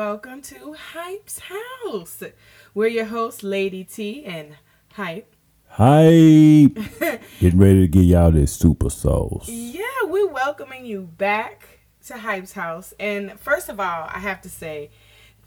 [0.00, 2.22] welcome to Hype's House.
[2.72, 4.56] We're your hosts, Lady T and
[4.94, 5.36] Hype.
[5.68, 6.78] Hype.
[7.38, 9.46] Getting ready to get y'all this super sauce.
[9.46, 12.94] Yeah, we're welcoming you back to Hype's House.
[12.98, 14.88] And first of all, I have to say,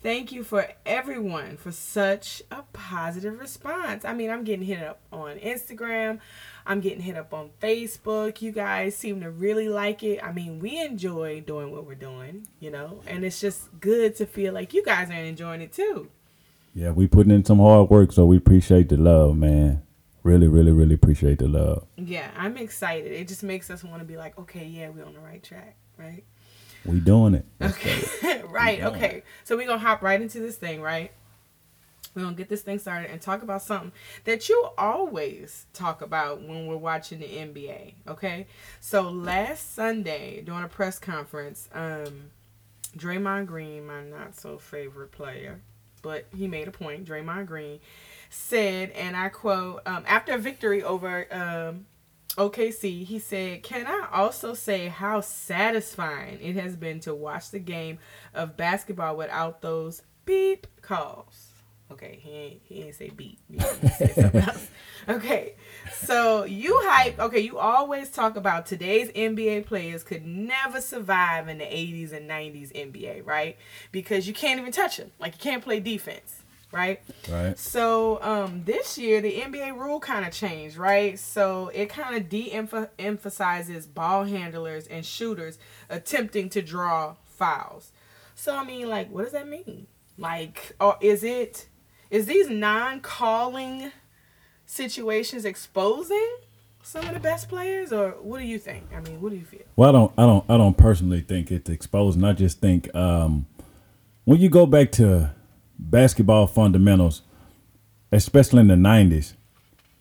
[0.03, 4.05] thank you for everyone for such a positive response.
[4.05, 6.19] I mean, I'm getting hit up on Instagram.
[6.65, 8.41] I'm getting hit up on Facebook.
[8.41, 10.23] You guys seem to really like it.
[10.23, 14.25] I mean, we enjoy doing what we're doing, you know, and it's just good to
[14.25, 16.09] feel like you guys are enjoying it too.
[16.73, 19.83] Yeah, we putting in some hard work, so we appreciate the love, man.
[20.23, 21.85] Really, really, really appreciate the love.
[21.97, 23.11] Yeah, I'm excited.
[23.11, 25.75] It just makes us want to be like, okay, yeah, we're on the right track,
[25.97, 26.23] right?
[26.85, 27.45] We doing it.
[27.61, 28.41] Okay.
[28.47, 29.23] right, okay.
[29.43, 31.11] So we're going to hop right into this thing, right?
[32.15, 33.91] We're to get this thing started and talk about something
[34.25, 38.47] that you always talk about when we're watching the NBA, okay?
[38.79, 42.31] So last Sunday during a press conference, um,
[42.97, 45.61] Draymond Green, my not so favorite player,
[46.03, 47.05] but he made a point.
[47.05, 47.79] Draymond Green
[48.29, 51.85] said, and I quote, um, after a victory over um,
[52.37, 57.59] OKC, he said, Can I also say how satisfying it has been to watch the
[57.59, 57.99] game
[58.33, 61.52] of basketball without those beep calls?
[61.93, 63.39] Okay, he ain't he ain't say beat.
[63.49, 64.67] He said something else.
[65.07, 65.53] Okay,
[65.93, 67.19] so you hype.
[67.19, 72.29] Okay, you always talk about today's NBA players could never survive in the 80s and
[72.29, 73.57] 90s NBA, right?
[73.91, 75.11] Because you can't even touch them.
[75.19, 76.41] Like you can't play defense,
[76.71, 77.01] right?
[77.29, 77.57] Right.
[77.59, 81.19] So um, this year the NBA rule kind of changed, right?
[81.19, 85.59] So it kind of de-emphasizes ball handlers and shooters
[85.89, 87.91] attempting to draw fouls.
[88.35, 89.87] So I mean, like, what does that mean?
[90.17, 91.67] Like, or is it
[92.13, 93.91] is these non-calling
[94.67, 96.29] situations exposing
[96.83, 98.83] some of the best players, or what do you think?
[98.95, 99.63] I mean, what do you feel?
[99.75, 102.23] Well, I don't, I don't, I don't personally think it's exposing.
[102.23, 103.47] I just think um,
[104.25, 105.31] when you go back to
[105.79, 107.23] basketball fundamentals,
[108.11, 109.33] especially in the '90s,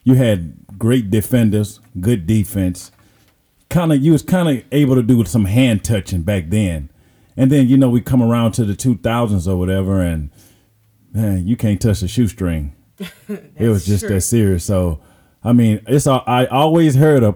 [0.05, 2.93] you had great defenders, good defense.
[3.71, 6.91] Kind of, you was kind of able to do some hand touching back then,
[7.39, 10.31] and then you know we come around to the 2000s or whatever, and
[11.13, 12.75] man, you can't touch the shoestring.
[13.29, 14.15] it was just true.
[14.15, 14.65] that serious.
[14.65, 15.01] So,
[15.43, 17.35] I mean, it's all, I always heard a,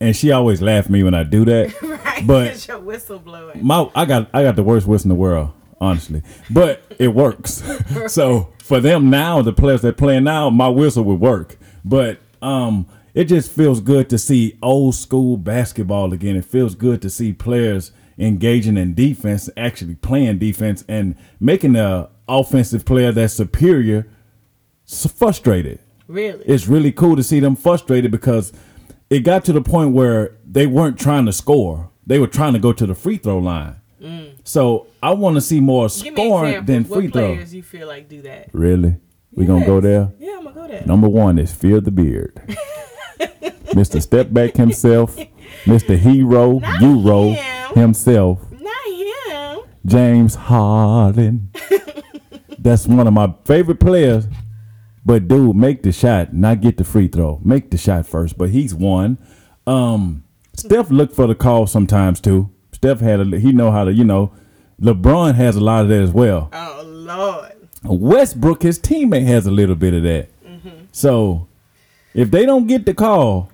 [0.00, 1.82] and she always laughed at me when I do that.
[1.82, 3.64] right, But your whistle blowing.
[3.64, 6.22] my I got I got the worst whistle in the world, honestly.
[6.50, 7.62] But it works.
[8.12, 11.56] so for them now, the players that play now, my whistle would work.
[11.84, 16.36] But um, it just feels good to see old school basketball again.
[16.36, 22.08] It feels good to see players engaging in defense, actually playing defense, and making the
[22.28, 24.06] offensive player that's superior
[25.16, 25.78] frustrated.
[26.06, 26.44] Really?
[26.44, 28.52] It's really cool to see them frustrated because
[29.10, 32.58] it got to the point where they weren't trying to score; they were trying to
[32.58, 33.76] go to the free throw line.
[34.46, 36.12] So I want to see more Mm.
[36.12, 37.34] Scoring than what free throw.
[37.34, 38.50] players you feel like do that?
[38.52, 38.96] Really?
[39.32, 40.12] We gonna go there?
[40.18, 40.84] Yeah, I'm gonna go there.
[40.84, 42.34] Number one is Fear the Beard.
[43.72, 44.00] Mr.
[44.02, 45.16] Step Back himself,
[45.64, 45.96] Mr.
[45.98, 47.74] Hero, Not Euro him.
[47.74, 49.60] himself, Not him.
[49.86, 51.50] James Harden.
[52.58, 54.26] That's one of my favorite players.
[55.06, 57.38] But dude, make the shot, not get the free throw.
[57.44, 58.38] Make the shot first.
[58.38, 59.18] But he's one.
[59.66, 62.50] Um, Steph looked for the call sometimes too.
[62.72, 64.32] Steph had a he know how to, you know.
[64.80, 66.48] LeBron has a lot of that as well.
[66.52, 67.52] Oh Lord.
[67.84, 70.28] Westbrook, his teammate, has a little bit of that.
[70.92, 71.48] So
[72.14, 73.50] if they don't get the call,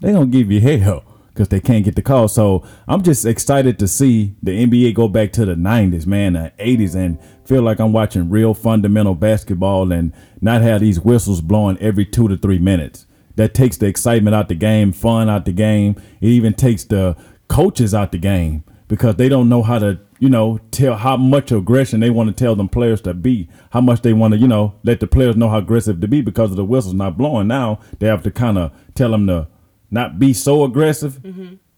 [0.00, 1.02] they gonna give you hell
[1.38, 2.26] because they can't get the call.
[2.26, 6.52] So I'm just excited to see the NBA go back to the 90s, man, the
[6.58, 11.78] 80s, and feel like I'm watching real fundamental basketball and not have these whistles blowing
[11.78, 13.06] every two to three minutes.
[13.36, 15.94] That takes the excitement out the game, fun out the game.
[16.20, 17.16] It even takes the
[17.46, 21.52] coaches out the game because they don't know how to, you know, tell how much
[21.52, 24.48] aggression they want to tell them players to be, how much they want to, you
[24.48, 27.46] know, let the players know how aggressive to be because of the whistles not blowing.
[27.46, 29.46] Now they have to kind of tell them to
[29.90, 31.20] not be so aggressive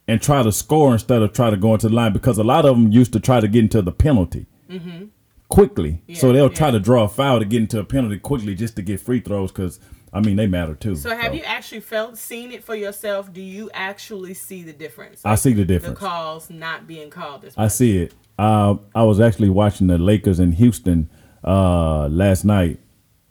[0.08, 2.64] and try to score instead of try to go into the line because a lot
[2.64, 4.46] of them used to try to get into the penalty
[5.48, 6.02] quickly.
[6.14, 8.82] so they'll try to draw a foul to get into a penalty quickly just to
[8.82, 9.80] get free throws because,
[10.12, 10.96] I mean, they matter too.
[10.96, 13.32] So have you actually felt seen it for yourself?
[13.32, 15.22] Do you actually see the difference?
[15.24, 15.98] I see the difference.
[15.98, 18.14] the calls not being called this I see it.
[18.38, 21.10] Uh, I was actually watching the Lakers in Houston
[21.44, 22.78] uh, last night,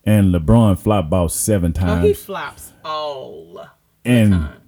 [0.04, 3.66] and LeBron flopped about seven times, he flops all
[4.06, 4.59] and time.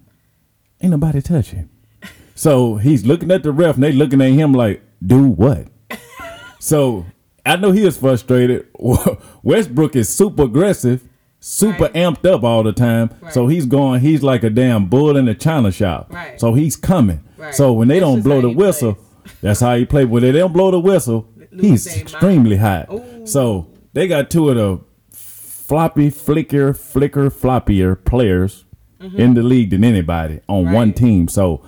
[0.81, 1.69] Ain't nobody touch him.
[2.33, 5.67] So he's looking at the ref, and they looking at him like, "Do what?"
[6.59, 7.05] so
[7.45, 8.67] I know he is frustrated.
[9.43, 11.03] Westbrook is super aggressive,
[11.39, 11.93] super Right.
[11.93, 13.11] amped up all the time.
[13.29, 14.01] So he's going.
[14.01, 16.11] He's like a damn bull in a china shop.
[16.11, 16.39] Right.
[16.39, 17.23] So he's coming.
[17.37, 17.53] Right.
[17.53, 19.33] So when they That's don't blow the whistle, plays.
[19.41, 20.05] that's how he play.
[20.05, 22.01] When they don't blow the whistle, lose He's mind.
[22.01, 22.87] extremely hot.
[22.91, 23.27] Ooh.
[23.27, 24.79] So they got two of the
[25.15, 28.65] floppy, flicker, flicker, floppier players
[29.01, 31.05] in the league than anybody on one Mm-hmm.
[31.05, 31.27] Team.
[31.27, 31.65] So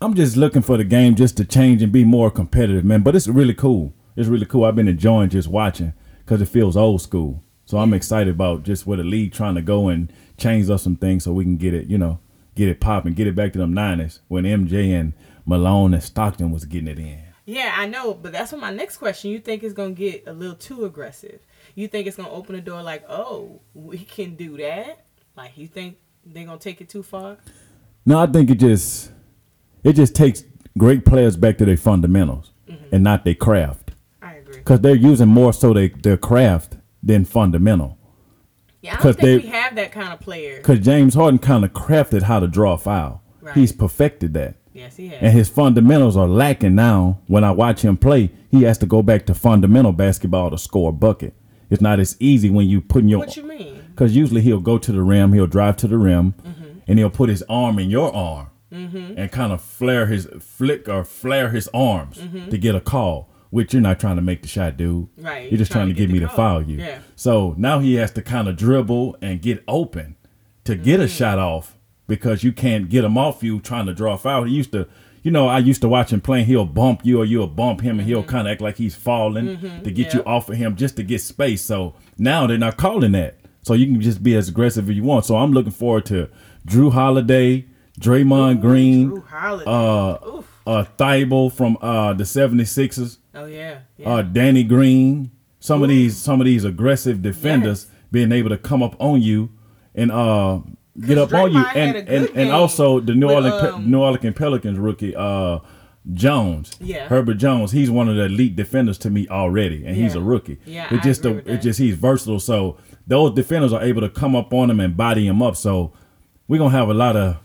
[0.00, 3.02] I'm just looking for the game just to change and be more competitive, man.
[3.02, 3.92] But it's really cool.
[4.16, 4.64] It's really cool.
[4.64, 5.92] I've been enjoying just watching
[6.24, 7.42] because it feels old school.
[7.66, 10.96] So I'm excited about just where the league trying to go and change up some
[10.96, 12.18] things so we can get it, you know,
[12.54, 15.14] get it popping, get it back to them 90s when MJ and
[15.46, 17.22] Malone and Stockton was getting it in.
[17.46, 19.30] Yeah, I know, but that's what my next question.
[19.30, 21.40] You think it's gonna get a little too aggressive?
[21.74, 25.04] You think it's gonna open the door like, oh, we can do that?
[25.36, 27.38] Like, you think they're gonna take it too far?
[28.06, 29.10] No, I think it just
[29.82, 30.44] it just takes
[30.78, 32.94] great players back to their fundamentals Mm-hmm.
[32.94, 33.90] and not their craft
[34.22, 34.56] I agree.
[34.56, 37.98] because they're using more so they, their craft than fundamental.
[38.80, 40.56] Yeah, I don't think they- we have that kind of player.
[40.56, 43.22] Because James Harden kind of crafted how to draw a foul.
[43.42, 43.54] Right.
[43.54, 44.56] He's perfected that.
[44.72, 45.18] Yes, he has.
[45.20, 47.20] And his fundamentals are lacking now.
[47.26, 50.88] When I watch him play, he has to go back to fundamental basketball to score
[50.88, 51.34] a bucket.
[51.68, 53.83] It's not as easy when you putting your what you mean?
[53.94, 56.78] Because usually he'll go to the rim, he'll drive to the rim, Mm-hmm.
[56.88, 61.04] and he'll put his arm in your arm and kind of flare his flick or
[61.04, 62.48] flare his arms Mm-hmm.
[62.48, 63.30] to get a call.
[63.50, 65.06] Which you're not trying to make the shot, dude.
[65.16, 66.78] Right, You're just trying, to get, me to foul you.
[66.78, 66.98] Yeah.
[67.14, 70.16] So now he has to kind of dribble and get open
[70.64, 71.02] to get Mm-hmm.
[71.04, 74.42] a shot off because you can't get him off you trying to draw a foul.
[74.42, 74.88] He used to,
[75.22, 76.46] you know, I used to watch him playing.
[76.46, 79.60] He'll bump you or you'll bump him, and he'll kind of act like he's falling
[79.84, 80.28] to get you Mm-hmm.
[80.28, 81.62] Off of him just to get space.
[81.62, 83.36] So now they're not calling that.
[83.64, 85.24] So you can just be as aggressive as you want.
[85.24, 86.28] So I'm looking forward to
[86.66, 87.66] Jrue Holiday,
[88.00, 89.64] Draymond Green, Jrue Holiday.
[89.70, 90.60] uh, Oof.
[90.66, 93.78] uh, Thybulle from uh, the 76ers, Oh yeah.
[93.96, 94.08] yeah.
[94.08, 95.30] uh, Danny Green.
[95.60, 99.50] Some of these, some of these aggressive defenders being able to come up on you
[99.94, 100.60] and uh,
[101.00, 104.78] get up on you, and and, and also the New Orleans um, New Orleans Pelicans
[104.78, 105.60] rookie uh,
[106.12, 107.08] Jones, Yeah.
[107.08, 107.72] Herbert Jones.
[107.72, 110.58] He's one of the elite defenders to me already, and he's a rookie.
[110.66, 112.40] Yeah, it's just a, it's just he's versatile.
[112.40, 115.56] So those defenders are able to come up on him and body him up.
[115.56, 115.92] So
[116.48, 117.36] we're gonna have a lot of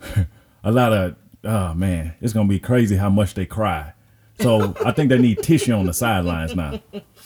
[0.64, 3.92] a lot of oh man, it's gonna be crazy how much they cry.
[4.40, 6.80] So I think they need tissue on the sidelines now.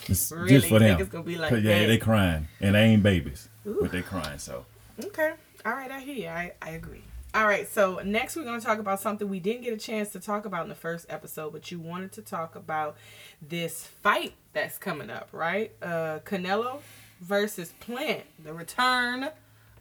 [0.08, 0.48] It's Really?
[0.48, 0.88] just for them.
[0.96, 4.38] think it's gonna be like yeah, they crying and they ain't babies, but they crying.
[4.38, 4.64] So
[5.04, 5.32] Okay.
[5.64, 6.28] All right, I hear you.
[6.28, 7.02] I, I agree.
[7.34, 10.10] All right, so next we're going to talk about something we didn't get a chance
[10.10, 12.96] to talk about in the first episode, but you wanted to talk about
[13.40, 15.72] this fight that's coming up, right?
[15.80, 16.80] Uh Canelo
[17.22, 19.30] versus Plant, the return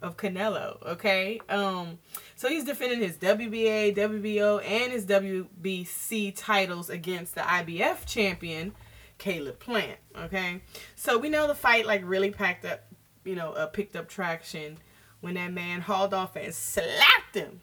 [0.02, 1.40] of Canelo, okay?
[1.50, 2.00] Um
[2.36, 8.74] so he's defending his WBA, WBO, and his WBC titles against the IBF champion
[9.18, 10.62] Caleb Plant, okay?
[10.96, 12.84] So we know the fight like really packed up,
[13.24, 14.78] you know, uh, picked up traction
[15.20, 17.62] when that man hauled off and slapped him,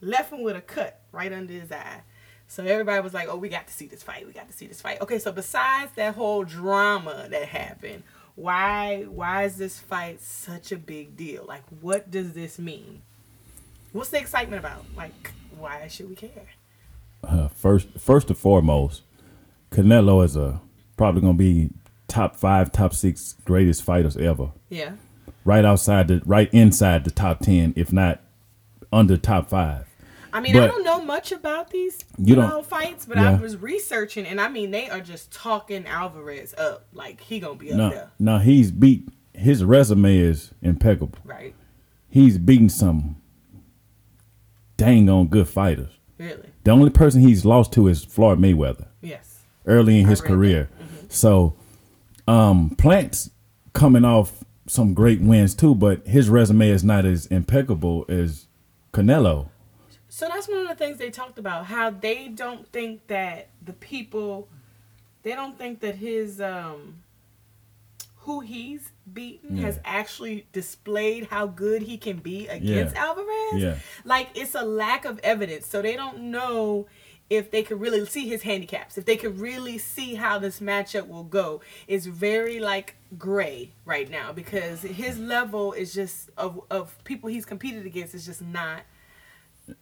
[0.00, 2.02] left him with a cut right under his eye.
[2.48, 4.26] So everybody was like, "Oh, we got to see this fight.
[4.26, 8.04] We got to see this fight." Okay, so besides that whole drama that happened,
[8.36, 11.44] why why is this fight such a big deal?
[11.46, 13.02] Like, what does this mean?
[13.92, 14.84] What's the excitement about?
[14.96, 16.48] Like, why should we care?
[17.26, 19.02] uh, first, first and foremost,
[19.70, 20.60] Canelo is a
[20.96, 21.70] probably gonna be
[22.08, 24.52] top five, top six greatest fighters ever.
[24.68, 24.92] Yeah.
[25.44, 28.20] Right outside the, right inside the top ten, if not
[28.92, 29.86] under top five.
[30.36, 34.26] I mean, I don't know much about these You know fights, but I was researching,
[34.26, 37.88] and I mean, they are just talking Alvarez up like he gonna be up Now,
[37.88, 39.08] there, now he's beat.
[39.32, 41.18] His resume is impeccable.
[41.24, 41.54] right?
[42.10, 43.16] He's beaten some
[44.76, 45.90] dang on good fighters.
[46.18, 46.50] Really?
[46.64, 49.40] The only person he's lost to is Floyd Mayweather Yes.
[49.64, 50.68] early in his career.
[51.08, 51.54] So,
[52.28, 53.30] um, Plant's
[53.72, 58.46] coming off some great wins too, but his resume is not as impeccable as
[58.92, 59.48] Canelo.
[60.16, 61.66] So that's one of the things they talked about.
[61.66, 64.48] How they don't think that the people,
[65.24, 67.02] they don't think that his um,
[68.20, 69.66] who he's beaten Yeah.
[69.66, 73.04] has actually displayed how good he can be against Yeah.
[73.04, 73.62] Alvarez.
[73.62, 73.74] Yeah.
[74.06, 76.86] Like it's a lack of evidence, so they don't know
[77.28, 78.96] if they could really see his handicaps.
[78.96, 81.60] If they could really see how this matchup will go.
[81.86, 87.44] It's very like gray right now because his level is just of of people he's
[87.44, 88.80] competed against is just not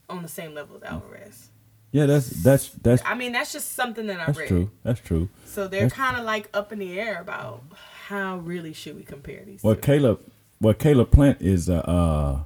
[0.09, 1.49] on the same level as Alvarez.
[1.93, 4.49] Yeah, that's that's that's I mean, that's just something that I that's read.
[4.49, 4.71] true.
[4.83, 5.29] That's true.
[5.45, 7.63] So they're kind of like up in the air about
[8.09, 9.81] how really should we compare these Well, two.
[9.81, 10.21] Caleb,
[10.61, 12.41] well, Caleb Plant is a uh,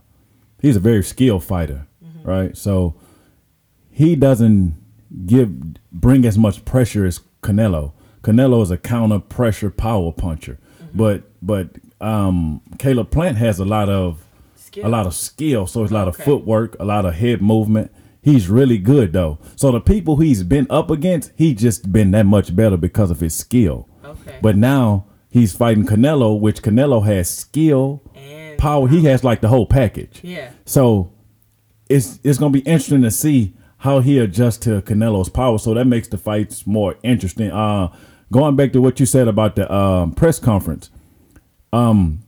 [0.61, 2.29] he's a very skilled fighter, Mm-hmm.
[2.29, 2.57] right?
[2.57, 2.95] So
[3.91, 4.75] he doesn't
[5.27, 5.51] give
[5.91, 7.93] bring as much pressure as Canelo.
[8.23, 10.99] Canelo is a counter pressure power puncher, Mm-hmm.
[10.99, 11.69] but but
[12.03, 14.25] um, Caleb Plant has a lot of
[14.81, 14.89] Skill.
[14.89, 15.67] a lot of skill.
[15.67, 17.91] So it's a lot of footwork, a lot of head movement.
[18.23, 19.39] he's really good though.
[19.57, 23.21] So the people he's been up against, he just been that much better because of
[23.21, 23.89] his skill.
[24.05, 24.39] Okay.
[24.43, 28.89] But now he's fighting Canelo, which Canelo has skill, and power.
[28.89, 30.21] He has like the whole package.
[30.23, 30.51] yeah.
[30.65, 31.13] So
[31.89, 35.59] it's it's gonna be interesting to see how he adjusts to Canelo's power.
[35.59, 37.51] So that makes the fights more interesting.
[37.51, 37.93] Uh,
[38.33, 40.91] going back to what you said about the um, press conference,
[41.73, 42.21] um,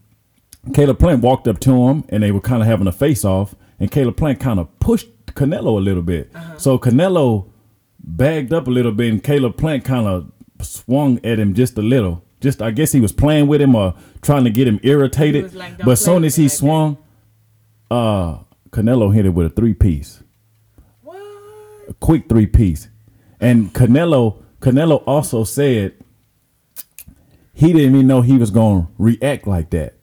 [0.75, 3.55] Caleb Plant walked up to him and they were kind of having a face off,
[3.79, 6.31] and Caleb Plant kind of pushed Canelo a little bit.
[6.59, 7.47] So Canelo
[8.03, 11.83] bagged up a little bit, and Caleb Plant kind of swung at him just a
[11.83, 12.23] little.
[12.41, 15.55] Just I guess he was playing with him or trying to get him irritated.
[15.55, 16.99] like, but as soon as he like that." swung,
[17.91, 18.39] uh,
[18.71, 20.23] Canelo hit it with a three piece,
[21.03, 21.17] What?
[21.89, 22.89] a quick three piece,
[23.41, 25.95] and Canelo Canelo also said
[27.55, 29.95] he didn't even know he was gonna react like that.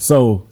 [0.00, 0.46] So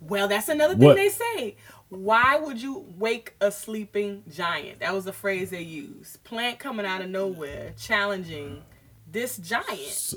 [0.00, 1.56] Well, that's another thing What- they say.
[1.88, 4.80] Why would you wake a sleeping giant?
[4.80, 6.22] That was the phrase they used.
[6.24, 8.62] Plant coming out of nowhere, challenging
[9.10, 10.14] this giant.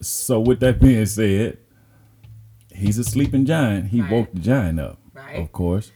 [0.00, 1.58] so with that being said,
[2.74, 3.88] he's a sleeping giant.
[3.88, 4.10] He Right.
[4.10, 5.36] woke the giant up, Right.
[5.38, 5.92] of course.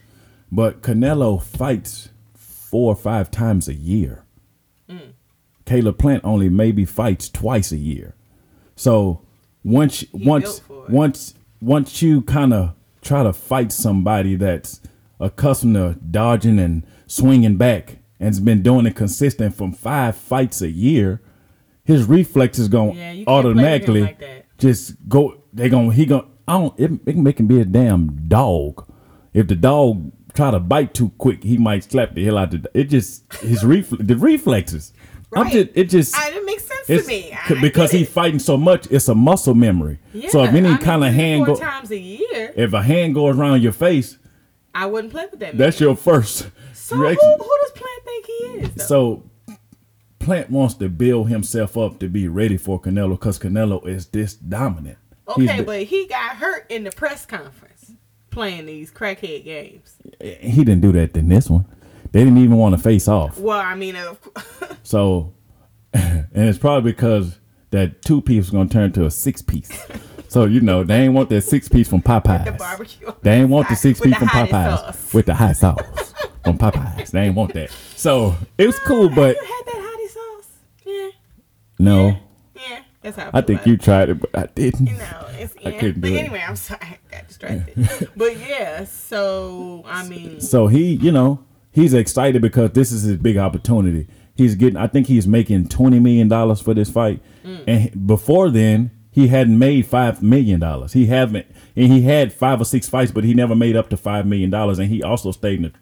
[0.52, 4.25] But Canelo fights four or five times a year.
[4.88, 5.12] Mm.
[5.64, 8.14] Caleb Plant only maybe fights twice a year.
[8.76, 9.23] So
[9.64, 10.90] once once for it.
[10.90, 14.81] once once you kind of try to fight somebody that's
[15.19, 20.71] accustomed to dodging and swinging back and's been doing it consistent from five fights a
[20.71, 21.21] year,
[21.85, 24.47] his reflexes going Yeah, you to can't play with him automatically like that.
[24.59, 25.43] just go.
[25.52, 26.81] They going he going I don't.
[26.81, 28.87] It, it can make him be a damn dog.
[29.33, 32.62] If the dog try to bite too quick, he might slap the hell out of
[32.62, 32.71] the.
[32.75, 34.93] It just his reflex the reflexes.
[35.35, 36.50] I'm just it just I, it makes sense
[36.90, 37.32] it's me.
[37.32, 38.87] I because he's fighting so much.
[38.90, 39.99] It's a muscle memory.
[40.12, 43.14] Yeah, so if any kind of hand four go, times a year, if a hand
[43.14, 44.18] goes around your face,
[44.75, 45.56] I wouldn't play with that.
[45.59, 46.49] that's your first.
[46.75, 48.75] So who, who does Plant think he is?
[48.75, 48.85] though?
[48.85, 49.30] So
[50.18, 54.35] Plant wants to build himself up to be ready for Canelo because Canelo is this
[54.35, 54.99] dominant.
[55.28, 57.92] Okay, the- but he got hurt in the press conference
[58.30, 59.97] playing these crackhead games.
[60.20, 61.64] he didn't do that in this one.
[62.12, 63.38] They didn't even want to face off.
[63.38, 64.18] Well, I mean, of
[64.82, 65.32] So,
[65.92, 67.38] and it's probably because
[67.70, 69.70] that two piece is gonna turn to a six piece.
[70.28, 72.44] So you know they ain't want that six piece from Popeyes.
[72.44, 73.12] the barbecue.
[73.23, 75.14] They ain't want the six piece the from Popeyes sauce.
[75.14, 77.11] with the hot sauce from Popeyes.
[77.11, 77.70] They ain't want that.
[77.97, 80.49] So it was cool, but you had that hottie sauce.
[80.87, 81.09] Yeah,
[81.80, 82.16] no,
[82.54, 82.80] yeah.
[83.02, 84.87] That's how I, I think you tried it, but I didn't.
[84.87, 86.18] You know, it's I couldn't But do it.
[86.18, 88.11] anyway, I'm sorry, I got distracted.
[88.16, 91.42] but yeah, so I mean, So he, you know,
[91.73, 94.06] he's excited because this is his big opportunity.
[94.40, 97.64] He's getting, I think he's making twenty million dollars for this fight, Mm.
[97.66, 100.92] and before then he hadn't made five million dollars.
[100.94, 103.97] He haven't, and he had five or six fights, but he never made up to
[103.97, 105.73] five million dollars, and he also stayed in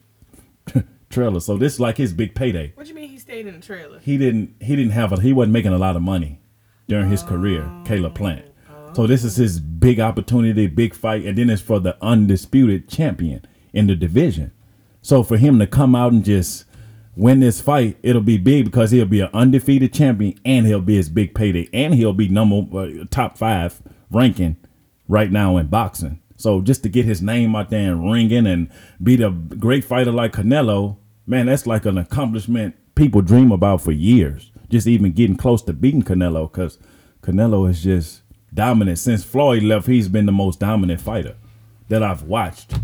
[0.75, 1.41] the trailer.
[1.41, 2.73] So this is like his big payday.
[2.75, 3.99] what do you mean he stayed in the trailer?
[4.01, 6.41] He didn't, he didn't have a, he wasn't making a lot of money
[6.89, 7.71] during his career.
[7.85, 8.45] Caleb Plant.
[8.95, 13.45] So this is his big opportunity, big fight, and then it's for the undisputed champion
[13.73, 14.51] in the division.
[15.03, 16.65] So for him to come out and just
[17.19, 20.95] win this fight, it'll be big because he'll be an undefeated champion and he'll be
[20.95, 24.57] his big payday and he'll be number uh, top five ranking
[25.09, 26.21] right now in boxing.
[26.37, 28.71] So just to get his name out there and ringing and
[29.03, 30.97] beat a great fighter like Canelo,
[31.27, 34.53] man, that's like an accomplishment people dream about for years.
[34.69, 36.79] Just even getting close to beating Canelo because
[37.23, 38.23] Canelo is just
[38.55, 39.01] dominant.
[39.01, 41.35] Since Floyd left, he's been the most dominant fighter
[41.89, 42.75] that I've watched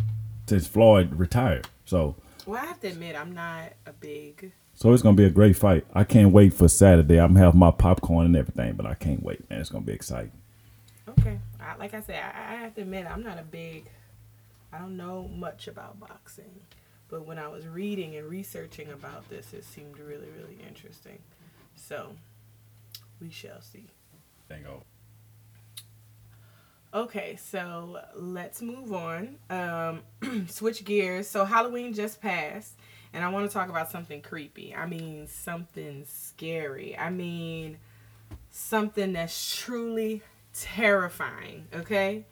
[0.49, 1.69] since Floyd retired.
[1.85, 4.53] So Well, I have to admit, I'm not a big.
[4.75, 5.87] so it's gonna be a great fight.
[5.95, 7.19] I can't wait for Saturday.
[7.19, 9.61] I'm gonna have my popcorn and everything, but I can't wait, man.
[9.61, 10.33] It's gonna be exciting.
[11.09, 13.87] Okay, I, like I said, I, I have to admit, I'm not a big.
[14.73, 16.61] I don't know much about boxing,
[17.09, 21.19] but when I was reading and researching about this, it seemed really, really interesting.
[21.77, 22.17] So,
[23.21, 23.87] we shall see.
[24.49, 24.83] Thank you.
[26.95, 29.37] Okay, so let's move on.
[29.51, 30.03] Um,
[30.49, 31.29] switch gears.
[31.29, 32.75] So Halloween just passed,
[33.13, 34.73] and I want to talk about something creepy.
[34.73, 36.97] I mean, something scary.
[36.97, 37.79] I mean,
[38.53, 40.23] something that's truly
[40.53, 41.67] terrifying.
[41.75, 42.27] Okay,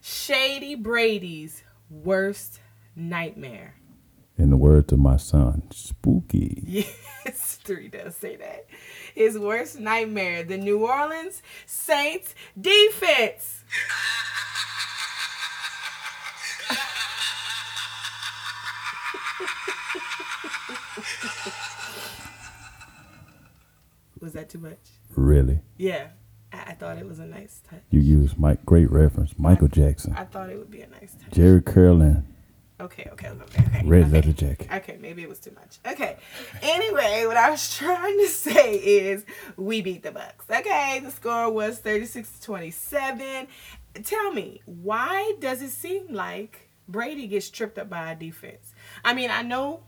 [0.00, 2.58] Shady Brady's worst
[2.96, 3.76] nightmare.
[4.62, 6.62] In to my son, spooky.
[6.64, 8.66] Yes, three does say that.
[9.14, 13.64] His worst nightmare: the New Orleans Saints defense.
[24.20, 24.78] Was that too much?
[25.16, 26.08] Really, Yeah,
[26.52, 27.82] I, I thought it was a nice touch.
[27.90, 28.64] you used Mike.
[28.64, 29.36] Great reference.
[29.38, 31.30] Michael Jackson, I thought it would be a nice touch.
[31.32, 32.31] Jheri Curl, and
[32.82, 33.82] Okay, okay, okay, okay.
[33.84, 34.12] Red okay.
[34.12, 34.68] leather jacket.
[34.72, 35.78] Okay, maybe it was too much.
[35.86, 36.16] Okay.
[36.62, 39.24] Anyway, what I was trying to say is
[39.56, 40.50] we beat the Bucs.
[40.50, 43.46] Okay, the score was 36 to 27.
[44.02, 48.74] Tell me, why does it seem like Brady gets tripped up by a defense?
[49.04, 49.84] I mean, I know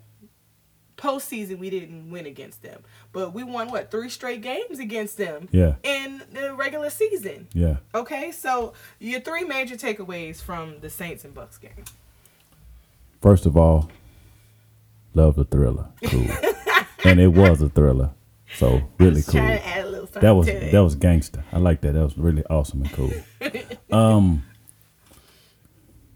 [0.96, 2.80] postseason we didn't win against them,
[3.12, 5.74] but we won what three straight games against them Yeah.
[5.82, 7.48] in the regular season.
[7.52, 7.78] Yeah.
[7.92, 11.84] Okay, so your three major takeaways from the Saints and Bucs game.
[13.25, 13.88] First of all,
[15.14, 15.87] love the thriller.
[16.04, 16.26] Cool.
[17.04, 18.11] and it was a thriller.
[18.57, 19.40] So really cool.
[19.40, 21.43] to add a little That was that was gangster.
[21.50, 21.95] I like that.
[21.95, 23.12] That was really awesome and cool.
[23.99, 24.43] um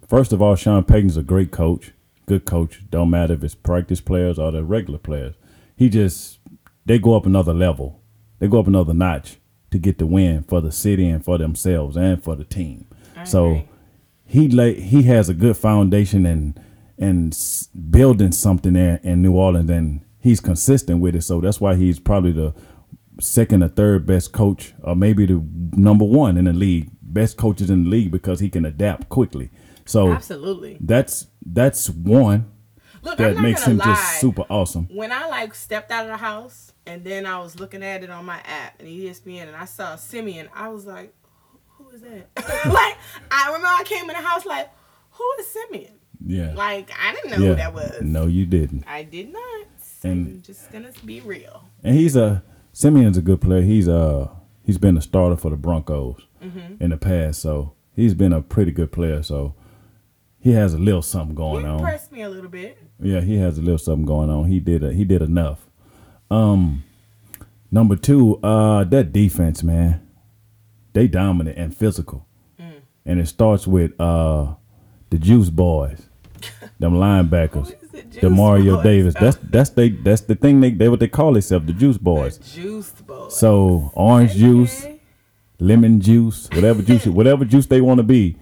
[0.07, 1.93] First of all, Sean Payton's a great coach,
[2.27, 2.83] good coach.
[2.91, 5.35] Don't matter if it's practice players or the regular players.
[5.77, 6.41] He just
[6.85, 8.03] they go up another level.
[8.39, 9.39] They go up another notch
[9.71, 12.87] to get the win for the city and for themselves and for the team.
[13.25, 13.63] So
[14.27, 16.61] he lay, he has a good foundation and
[16.99, 17.37] and
[17.91, 21.23] building something there in New Orleans and he's consistent with it.
[21.23, 22.55] So that's why he's probably the
[23.21, 27.71] second or third best coach or maybe the number one in the league, best coaches
[27.71, 29.51] in the league because he can adapt quickly.
[29.85, 30.77] So Absolutely.
[30.81, 32.51] that's that's one
[33.03, 33.85] Look, that makes him lie.
[33.87, 34.89] just super awesome.
[34.93, 38.11] When I like stepped out of the house and then I was looking at it
[38.11, 41.15] on my app and ESPN and I saw Siemian, I was like,
[41.77, 42.27] "Who- "Who is that?"
[42.67, 42.97] like
[43.31, 44.69] I remember I came in the house like,
[45.13, 46.53] "Who is Siemian?" Yeah.
[46.55, 47.49] Like I didn't know yeah.
[47.51, 48.01] who that was.
[48.03, 48.85] No, you didn't.
[48.87, 49.67] I did not.
[50.05, 51.65] And- I'm just gonna be real.
[51.83, 53.63] And he's a Siemian's a good player.
[53.63, 54.29] He's uh
[54.63, 56.81] he's been a starter for the Broncos Mm-hmm.
[56.83, 59.25] in the past, so he's been a pretty good player.
[59.25, 59.55] So
[60.39, 61.79] he has a little something He going on.
[61.81, 62.79] impressed me a little bit.
[63.01, 64.45] Yeah, he has a little something going on.
[64.49, 65.67] He did a, he did enough.
[66.31, 66.85] Um,
[67.73, 70.01] number two, uh, that defense, man,
[70.93, 72.25] they dominant and physical,
[72.61, 72.83] Mm.
[73.05, 74.55] and it starts with uh
[75.11, 76.08] the Juice Boys,
[76.79, 77.75] them linebackers,
[78.21, 78.85] the Mario Boys?
[78.85, 79.15] Davis.
[79.15, 82.39] That's that's they that's the thing they they what they call themselves, the Juice Boys.
[82.39, 83.29] The Juice Boy.
[83.29, 84.87] So orange juice,
[85.59, 88.37] lemon juice, whatever juice, whatever juice they want to be,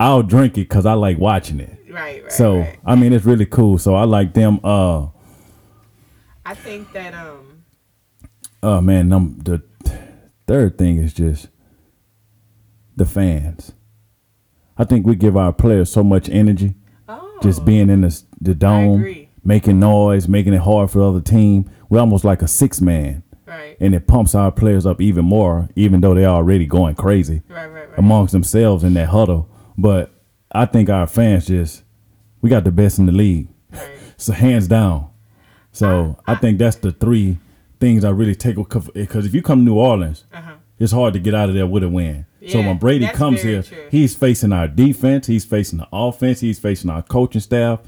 [0.00, 1.78] I'll drink it because I like watching it.
[1.90, 2.32] Right, right.
[2.32, 2.78] So right.
[2.84, 3.78] I mean, it's really cool.
[3.78, 4.60] So I like them.
[4.62, 5.06] Uh,
[6.44, 7.64] I think that um
[8.62, 9.62] oh man, num- the
[10.46, 11.48] third thing is just
[12.96, 13.72] the fans.
[14.78, 16.74] I think we give our players so much energy,
[17.42, 21.70] just being in the the dome, making noise, making it hard for the other team.
[21.88, 23.76] We're almost like a six man, right.
[23.80, 27.42] and it pumps our players up even more, even though they're already going crazy.
[27.48, 27.98] Right, right, right.
[27.98, 29.48] amongst themselves in that huddle.
[29.78, 30.10] But
[30.52, 31.82] I think our fans just
[32.40, 33.48] we got the best in the league.
[33.72, 33.88] right.
[34.16, 35.10] So hands down.
[35.72, 37.38] So I think that's the three
[37.80, 40.54] things I really take because if you come to New Orleans, Uh-huh.
[40.78, 42.25] it's hard to get out of there with a win.
[42.48, 43.88] So when Brady comes here, true.
[43.90, 47.80] he's facing our defense, he's facing the offense, he's facing our coaching staff,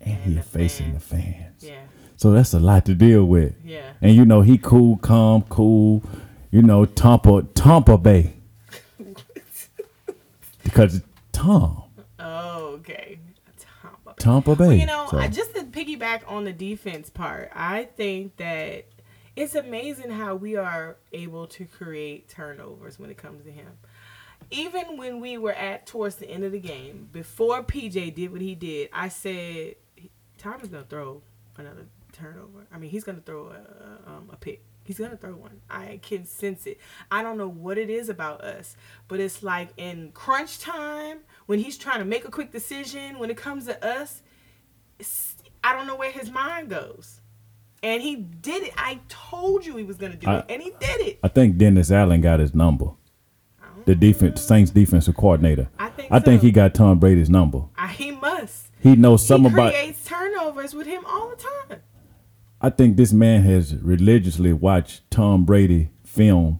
[0.00, 1.02] and, he's the facing fans.
[1.08, 1.64] the fans.
[1.64, 1.80] Yeah.
[2.16, 3.54] So that's a lot to deal with.
[3.64, 3.92] Yeah.
[4.00, 6.02] And you know he cool, calm, cool.
[6.50, 8.34] You know Tampa, Tampa Bay,
[10.64, 11.84] because it's Tom,
[12.18, 13.18] Oh, okay.
[13.58, 14.14] Tampa Bay.
[14.18, 14.66] Tampa Bay.
[14.66, 18.86] Well, you know, So- I just to piggyback on the defense part, I think that
[19.36, 23.68] it's amazing how we are able to create turnovers when it comes to him.
[24.50, 28.40] Even when we were at towards the end of the game, before PJ did what
[28.40, 29.74] he did, I said
[30.38, 31.22] Tom is gonna throw
[31.56, 32.66] another turnover.
[32.72, 34.62] I mean, he's gonna throw a, um, a pick.
[34.84, 35.60] He's gonna throw one.
[35.68, 36.78] I can sense it.
[37.10, 38.74] I don't know what it is about us,
[39.06, 43.18] but it's like in crunch time when he's trying to make a quick decision.
[43.18, 44.22] When it comes to us,
[45.62, 47.20] I don't know where his mind goes.
[47.82, 48.72] And he did it.
[48.78, 51.18] I told you he was gonna do I- it, and he did it.
[51.22, 52.92] I think Dennis Allen got his number.
[53.88, 55.70] The defense, Saints defensive coordinator.
[55.78, 57.62] I think I think he got Tom Brady's number.
[57.74, 58.66] I, he must.
[58.80, 59.72] He knows something he about.
[59.72, 61.80] creates turnovers with him all the time.
[62.60, 66.58] I think this man has religiously watched Tom Brady film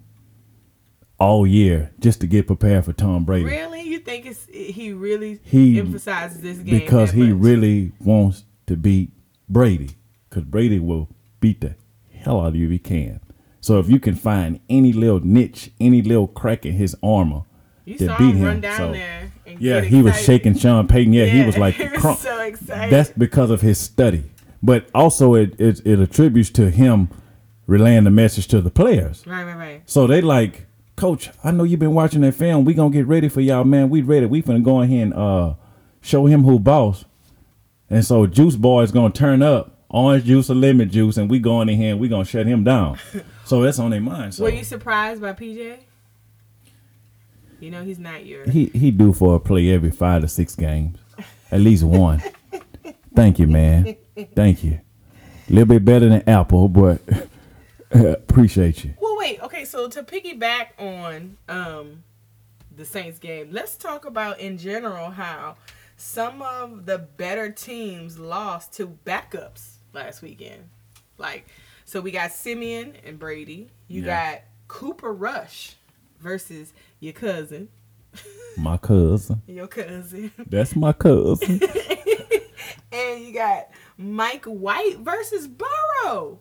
[1.20, 3.44] all year just to get prepared for Tom Brady.
[3.44, 7.44] Really, you think it's he really He- emphasizes this game because he much?
[7.44, 9.10] really wants to beat
[9.50, 9.90] Brady.
[10.30, 11.10] Because Brady will
[11.40, 11.74] beat the
[12.10, 13.20] hell out of you if he can.
[13.68, 17.42] So if you can find any little niche, any little crack in his armor
[17.84, 19.30] You to saw beat him him, run down so- there.
[19.46, 21.12] And yeah, he was shaking Sean Payton.
[21.12, 22.16] Yeah, he was like he was crunk.
[22.16, 22.90] so excited.
[22.90, 24.24] That's because of his study,
[24.62, 27.08] but also it, it it attributes to him
[27.66, 29.26] relaying the message to the players.
[29.26, 29.82] Right, right, right.
[29.84, 32.64] So they like, Coach, I know you've been watching that film.
[32.64, 33.90] We gonna get ready for y'all, man.
[33.90, 34.24] We ready.
[34.26, 35.54] We finna go ahead and uh,
[36.00, 37.04] show him who boss.
[37.90, 41.38] And so Juice Boy is gonna turn up orange juice or lemon juice, and we
[41.38, 42.98] going in here and we gonna shut him down.
[43.44, 44.34] so that's on their mind.
[44.34, 45.78] So Were you surprised by PJ?
[47.60, 48.48] You know he's not your.
[48.48, 50.98] he he do for a play every five to six games,
[51.50, 52.22] at least one.
[53.14, 53.96] Thank you, man.
[54.36, 54.80] Thank you.
[55.48, 57.00] A little bit better than Apple, but
[57.90, 58.94] appreciate you.
[59.00, 59.40] Well, wait.
[59.42, 62.04] Okay, so to piggyback on um,
[62.76, 65.56] the Saints game, let's talk about in general how
[65.96, 70.68] some of the better teams lost to backups last weekend.
[71.18, 71.46] Like,
[71.84, 73.70] so we got Siemian and Brady.
[73.88, 74.32] You Yeah.
[74.34, 75.76] got Cooper Rush
[76.20, 77.68] versus your cousin.
[78.56, 79.42] My cousin.
[79.46, 80.32] Your cousin.
[80.48, 81.60] That's my cousin.
[82.92, 86.40] and you got Mike White versus Burrow.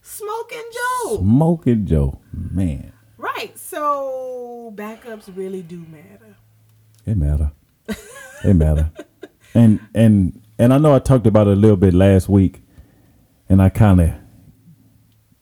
[0.00, 1.18] Smoking Joe.
[1.18, 2.18] Smoking Joe.
[2.32, 3.56] Man, Right.
[3.56, 6.34] So backups really do matter.
[7.06, 7.52] it matter.
[8.44, 8.90] It matter.
[9.54, 12.61] And and and I know I talked about it a little bit last week,
[13.52, 14.10] and I kind of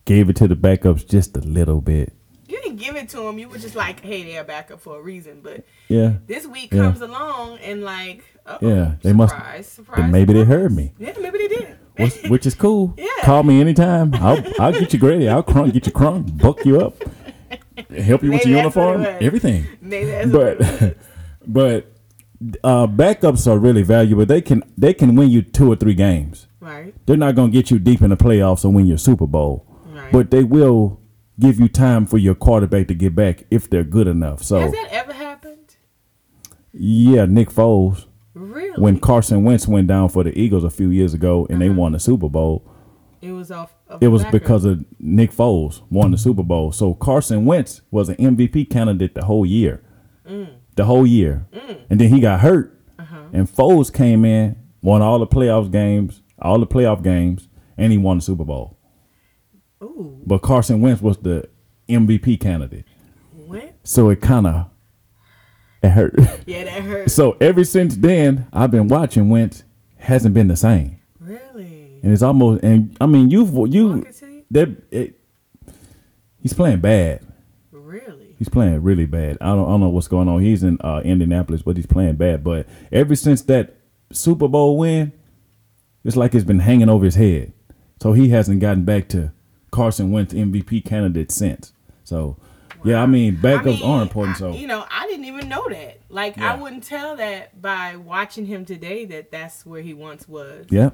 [0.05, 2.13] gave it to the backups just a little bit.
[2.49, 3.39] You didn't give it to them.
[3.39, 5.41] You were just like, hey, they're a backup for a reason.
[5.43, 6.15] But Yeah.
[6.27, 6.83] this week Yeah.
[6.83, 8.25] comes along and like,
[8.61, 10.11] Yeah, they must- surprise, surprise.
[10.11, 10.93] maybe they heard me.
[10.99, 11.69] Yeah, maybe they did.
[11.97, 12.95] Which, which is cool.
[12.99, 13.07] Yeah.
[13.23, 14.13] Call me anytime.
[14.15, 15.29] I'll I'll get you graded.
[15.29, 16.95] I'll crunk, get you crunk, buck you up,
[17.95, 19.67] help you with your that's what it uniform, everything.
[19.81, 20.95] maybe that's what it was.
[21.47, 21.87] But
[22.51, 24.25] but uh, backups are really valuable.
[24.27, 26.47] They can they can win you two or three games.
[26.61, 26.95] Right.
[27.07, 30.13] They're not gonna get you deep in the playoffs or win your Super Bowl, Right.
[30.13, 31.01] but they will
[31.39, 34.43] give you time for your quarterback to get back if they're good enough.
[34.43, 35.77] So Has that ever happened?
[36.73, 38.81] yeah, Nick Foles Really?
[38.81, 41.81] when Carson Wentz went down for the Eagles a few years ago and they uh-huh.
[41.81, 42.65] won the Super Bowl.
[43.23, 43.75] it was off.
[43.89, 44.41] Of It was backup.
[44.41, 46.73] because of Nick Foles won the Super Bowl.
[46.73, 49.83] So Carson Wentz was an MVP candidate the whole year.
[50.29, 50.49] Mm.
[50.77, 51.47] The whole year.
[51.53, 51.79] Mm.
[51.91, 52.79] And then he got hurt.
[52.99, 53.17] Uh-huh.
[53.33, 57.99] And Foles came in, won all the playoffs games, all the playoff games, and he
[57.99, 58.77] won the Super Bowl.
[59.83, 61.49] Ooh, But Carson Wentz was the
[61.89, 62.85] MVP candidate.
[63.33, 63.75] what?
[63.85, 64.67] So it kind of
[65.83, 66.15] it hurt.
[66.47, 67.11] Yeah, that hurt.
[67.11, 69.65] so ever since then, I've been watching Wentz
[69.97, 70.99] hasn't been the same.
[71.19, 72.01] Really?
[72.03, 74.07] And it's almost and I mean you've you
[74.51, 75.19] that it
[76.43, 77.21] he's playing bad.
[77.73, 78.35] Really?
[78.39, 79.39] He's playing really bad.
[79.41, 80.41] I don't, I don't know what's going on.
[80.43, 82.43] He's in uh, Indianapolis, but he's playing bad.
[82.45, 83.77] But ever since that
[84.13, 85.13] Super Bowl win,
[86.05, 87.53] it's like it's been hanging over his head.
[88.03, 89.33] So he hasn't gotten back to
[89.71, 91.73] Carson Wentz MVP candidate since.
[92.05, 92.37] So
[92.83, 94.37] yeah, I mean backups I mean, are important.
[94.39, 95.99] So you know, I didn't even know that.
[96.09, 96.55] Like, Yeah.
[96.55, 100.67] I wouldn't tell that by watching him today that that's where he once was.
[100.71, 100.91] yeah,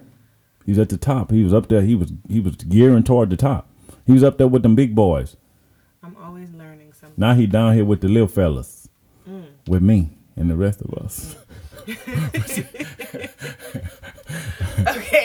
[0.66, 1.30] he's at the top.
[1.30, 1.82] He was up there.
[1.82, 3.68] He was he was gearing toward the top.
[4.04, 5.36] He was up there with them big boys.
[6.02, 7.14] I'm always learning something.
[7.16, 8.88] Now he down here with the little fellas,
[9.28, 9.46] Mm.
[9.68, 11.34] with me and the rest of us.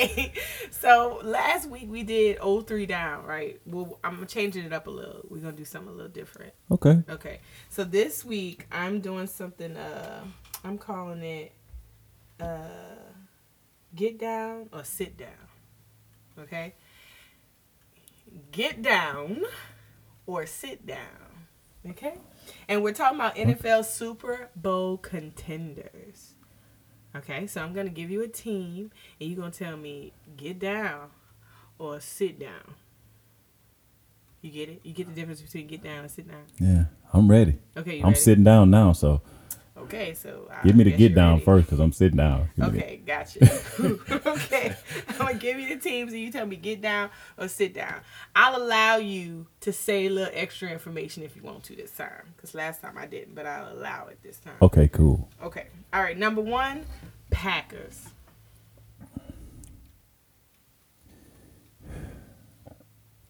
[0.02, 0.34] okay.
[0.72, 3.62] So last week we did 03 down, right?
[3.68, 5.22] Well, I'm changing it up a little.
[5.30, 6.54] We're gonna do something a little different.
[6.72, 7.04] Okay.
[7.08, 7.40] Okay.
[7.70, 9.78] So this week I'm doing something.
[9.78, 10.24] Uh,
[10.64, 11.52] I'm calling it
[12.40, 12.58] uh,
[13.96, 15.30] get down or sit down.
[16.40, 16.74] Okay.
[18.52, 19.44] Get down
[20.26, 20.98] or sit down.
[21.88, 22.16] Okay.
[22.68, 26.31] And we're talking about NFL Super Bowl contenders.
[27.16, 31.10] Okay, so I'm gonna give you a team, and you're gonna tell me get down
[31.78, 32.76] or sit down.
[34.42, 34.80] You get it?
[34.84, 36.44] You get the difference between get down and sit down.
[36.60, 37.60] Yeah, I'm ready.
[37.76, 38.20] Okay, you I'm ready?
[38.20, 39.22] sitting down now, so
[39.84, 41.46] Okay, so I give me the get down ready.
[41.46, 42.50] first because I'm sitting down.
[42.56, 43.44] Give Okay, gotcha.
[44.28, 44.76] okay,
[45.10, 48.02] I'm gonna give you the teams, and you tell me get down or sit down.
[48.36, 52.34] I'll allow you to say a little extra information if you want to this time,
[52.36, 54.56] because last time I didn't, but I'll allow it this time.
[54.62, 55.28] Okay, cool.
[55.44, 55.68] Okay.
[55.94, 56.18] All right.
[56.18, 56.86] Number one,
[57.42, 58.10] Packers.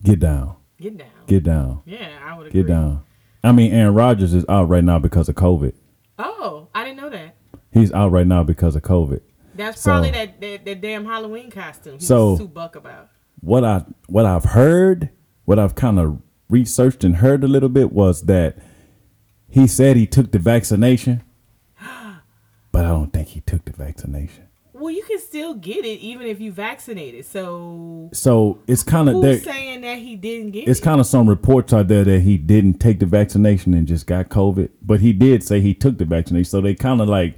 [0.04, 0.56] Get down.
[0.80, 1.08] Get down.
[1.28, 1.82] Get down.
[1.86, 2.62] yeah, I would agree.
[2.62, 3.04] Get down.
[3.44, 5.74] I mean, Aaron Rodgers is out right now because of COVID.
[6.20, 7.36] Oh, I didn't know that.
[7.72, 9.22] He's out right now because of COVID.
[9.56, 12.00] That's So- probably that, that that damn Halloween costume.
[12.00, 13.10] He So- was too buck about.
[13.40, 15.10] What I what I've heard,
[15.46, 18.58] what I've kind of researched and heard a little bit was that
[19.48, 21.24] he said he took the vaccination,
[22.82, 24.46] but I don't think he took the vaccination.
[24.74, 27.26] Well, you can still get it even if you vaccinated.
[27.26, 30.84] So So it's kind of who's saying that he didn't get It's it?
[30.84, 34.30] kind of some reports out there that he didn't take the vaccination and just got
[34.30, 36.46] COVID, but he did say he took the vaccination.
[36.50, 37.36] So they kind of like,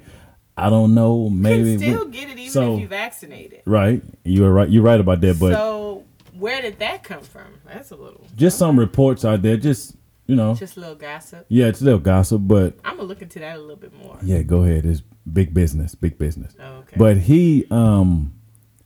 [0.56, 3.62] I don't know, you maybe can still get it even so- if you vaccinated.
[3.66, 4.02] right.
[4.24, 4.70] You're right.
[4.70, 6.06] You're right about that, but so
[6.38, 7.48] where did that come from?
[7.66, 9.58] That's a little just some reports out there.
[9.58, 9.96] Just
[10.28, 11.46] you know, just a little gossip.
[11.50, 14.18] yeah, it's a little gossip, but I'm gonna look into that a little bit more.
[14.24, 14.86] yeah, go ahead.
[14.86, 16.56] It's big business, big business.
[16.60, 16.96] Oh, okay.
[16.98, 18.34] But he, um,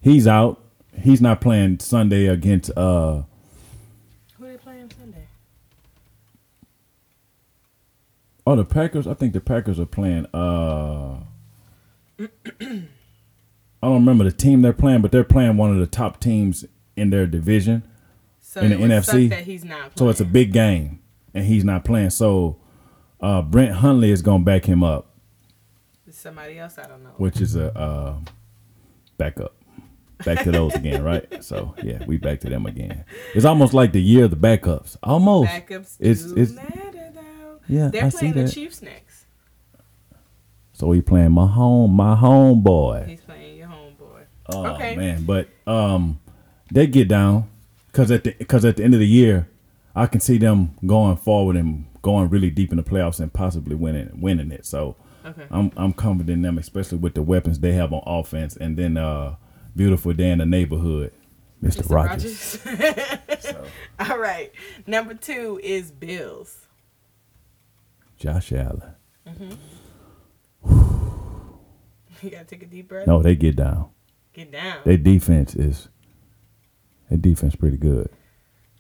[0.02, 0.62] he's out.
[1.00, 3.22] He's not playing Sunday against uh
[4.38, 5.28] who they playing Sunday?
[8.48, 9.06] oh the Packers.
[9.06, 11.20] I think the Packers are playing uh
[12.20, 16.66] I don't remember the team they're playing, but they're playing one of the top teams
[16.96, 17.84] in their division.
[18.40, 19.78] So in the NFC, that he's not.
[19.78, 19.98] Playing.
[19.98, 21.00] So it's a big game,
[21.34, 22.10] and he's not playing.
[22.10, 22.58] So
[23.22, 25.12] uh, Brett Hundley is going to back him up,
[26.18, 26.78] somebody else.
[26.78, 27.14] I don't know.
[27.18, 28.16] which is a uh,
[29.18, 29.54] backup.
[30.26, 31.26] Back to those again, right?
[31.44, 33.06] So yeah, we back to them again.
[33.36, 34.98] It's almost like the year of the backups.
[35.04, 35.50] Almost.
[35.52, 37.60] Backups It's- do it's- matter though.
[37.70, 38.52] Yeah, They're I see playing the.
[38.52, 39.26] Chiefs next.
[40.74, 43.06] So he playing my home, my home boy.
[43.08, 44.24] He's playing your homeboy.
[44.50, 44.96] Oh okay.
[44.96, 46.20] man, but um,
[46.72, 47.50] they get down
[47.88, 49.50] because at the because at the end of the year,
[49.96, 53.76] I can see them going forward and going really deep in the playoffs and possibly
[53.76, 54.66] winning winning it.
[54.66, 54.96] So
[55.28, 55.46] Okay.
[55.52, 58.98] I'm I'm confident in them, especially with the weapons they have on offense, and then
[58.98, 59.36] uh,
[59.76, 61.12] beautiful day in the neighborhood,
[61.62, 61.82] Mr.
[61.82, 61.90] Mr.
[61.94, 62.60] Rogers.
[62.66, 63.44] Rogers.
[63.44, 63.66] So,
[64.00, 64.52] All right.
[64.86, 66.68] Number two is Bills.
[68.18, 68.94] Josh Allen.
[72.24, 73.06] You gotta take a deep breath.
[73.06, 73.90] No, they get down.
[74.34, 74.78] Get down.
[74.86, 75.88] Their defense is
[77.10, 78.10] their defense pretty good.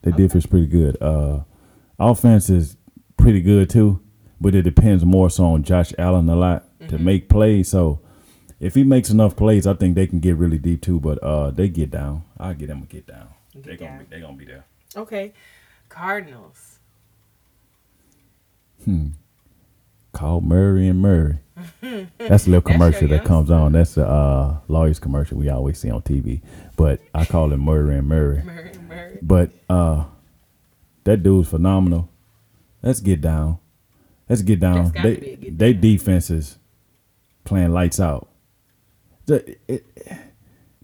[0.02, 1.00] Their defense pretty good.
[1.00, 1.42] Uh
[2.00, 2.78] offense is
[3.16, 4.02] pretty good too,
[4.40, 7.70] but it depends more so on Josh Allen a lot to make plays.
[7.70, 8.00] So
[8.60, 11.00] if he makes enough plays, I think they can get really deep too.
[11.00, 12.24] But uh they get down.
[12.40, 13.28] I'll get them to get down.
[13.54, 14.66] Get They gonna be they gonna be there.
[14.96, 15.34] okay.
[15.90, 16.80] Cardinals.
[18.86, 19.08] Hmm.
[20.14, 21.40] Call Murray and Murray.
[22.18, 23.72] That's a little commercial that comes on.
[23.72, 26.42] That's a uh, lawyer's commercial we always see on TV.
[26.76, 28.44] But I call it Murray and Murray.
[28.44, 29.20] Murray, Murray.
[29.22, 30.06] But uh
[31.04, 32.10] that dude's phenomenal.
[32.84, 33.60] Let's get down.
[34.30, 34.92] Let's get down.
[34.92, 35.82] They get they down.
[35.82, 36.58] defenses
[37.44, 38.30] playing lights out.
[39.26, 39.86] The it,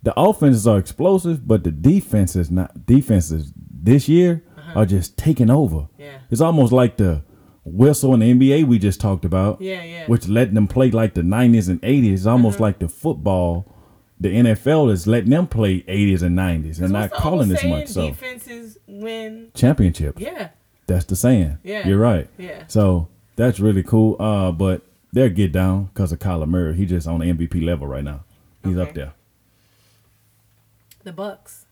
[0.02, 4.44] the offenses are explosive, but the defenses not defenses this year
[4.76, 5.78] are just taking over.
[5.78, 5.88] Uh-huh.
[5.98, 6.18] Yeah.
[6.30, 7.24] It's almost like the
[7.64, 9.62] whistle in the NBA we just talked about.
[9.62, 10.08] Yeah, yeah.
[10.08, 12.14] Which letting them play like the 90s and 80s.
[12.14, 12.64] It's almost Uh-huh.
[12.64, 13.70] like the football.
[14.20, 17.88] The NFL is letting them play 80s and 90s and not calling this much.
[17.88, 19.52] So defenses win.
[19.54, 20.22] championships.
[20.22, 20.50] Yeah.
[20.88, 21.58] That's the saying.
[21.64, 21.88] Yeah.
[21.88, 22.30] You're right.
[22.38, 22.64] Yeah.
[22.68, 24.16] So that's really cool.
[24.22, 26.76] Uh, but they'll get down because of Kyler Murray.
[26.76, 28.24] He just on the MVP level right now.
[28.64, 29.14] He's up there.
[31.04, 31.66] The Bucs.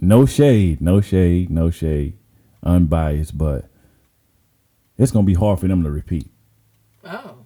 [0.00, 2.16] No shade, no shade, no shade.
[2.62, 3.64] Unbiased, but
[4.96, 6.30] it's gonna be hard for them to repeat.
[7.04, 7.36] Oh.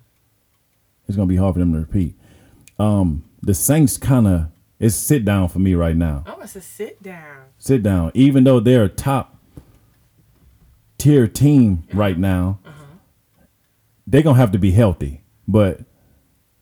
[1.08, 2.14] It's gonna be hard for them to repeat.
[2.78, 4.46] Um, the Saints kind of
[4.78, 6.24] it's sit down for me right now.
[6.26, 7.44] Oh, it's a sit down.
[7.56, 8.10] Sit down.
[8.14, 9.38] Even though they're top
[11.02, 12.60] tier team right now,
[14.06, 15.22] they're gonna have to be healthy.
[15.48, 15.80] But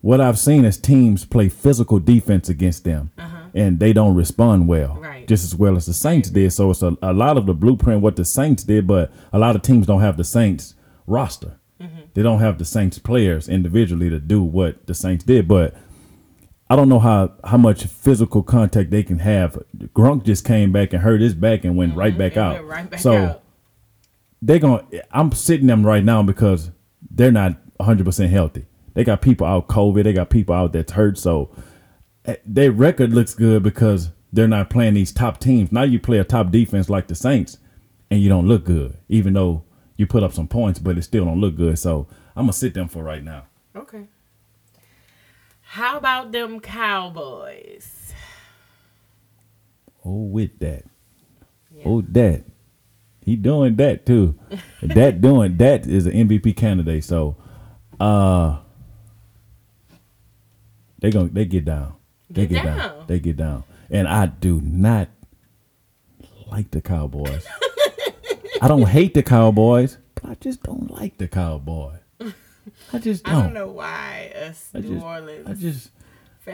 [0.00, 3.48] what I've seen is teams play physical defense against them, uh-huh.
[3.54, 5.28] and they don't respond well, Right.
[5.28, 6.52] just as well as the Saints did.
[6.52, 9.56] So it's a, a lot of the blueprint what the Saints did, but a lot
[9.56, 10.74] of teams don't have the Saints
[11.06, 11.58] roster.
[11.80, 12.00] Mm-hmm.
[12.14, 15.74] They don't have the Saints players individually to do what the Saints did, but.
[16.72, 19.60] I don't know how how much physical contact they can have.
[19.92, 21.98] Gronk just came back and hurt his back and went mm-hmm.
[21.98, 22.64] right back It out.
[22.64, 23.42] right back so out.
[24.42, 26.70] They're going to I'm sitting them right now because
[27.10, 28.66] they're not 100% healthy.
[28.94, 31.50] They got people out COVID, they got people out that's hurt so
[32.24, 35.72] eh, their record looks good because they're not playing these top teams.
[35.72, 37.58] Now you play a top defense like the Saints
[38.10, 39.64] and you don't look good even though
[39.96, 41.78] you put up some points but it still don't look good.
[41.78, 43.44] So I'm to sit them for right now.
[43.76, 44.06] Okay.
[45.62, 48.12] How about them Cowboys?
[50.04, 50.84] Oh, with that.
[51.84, 52.44] Oh, that.
[53.30, 54.36] He doing that too.
[54.82, 57.04] that doing that is an MVP candidate.
[57.04, 57.36] So,
[58.00, 58.58] uh,
[60.98, 61.94] they gonna they get down.
[62.28, 62.78] They Get get down.
[62.78, 63.04] down.
[63.06, 63.62] They get down.
[63.88, 65.10] And I do not
[66.50, 67.46] like the Cowboys.
[68.60, 72.00] I don't hate the Cowboys, but I just don't like the Cowboys.
[72.92, 73.44] I just don't.
[73.44, 75.90] don't know why us I New just, Orleans I just.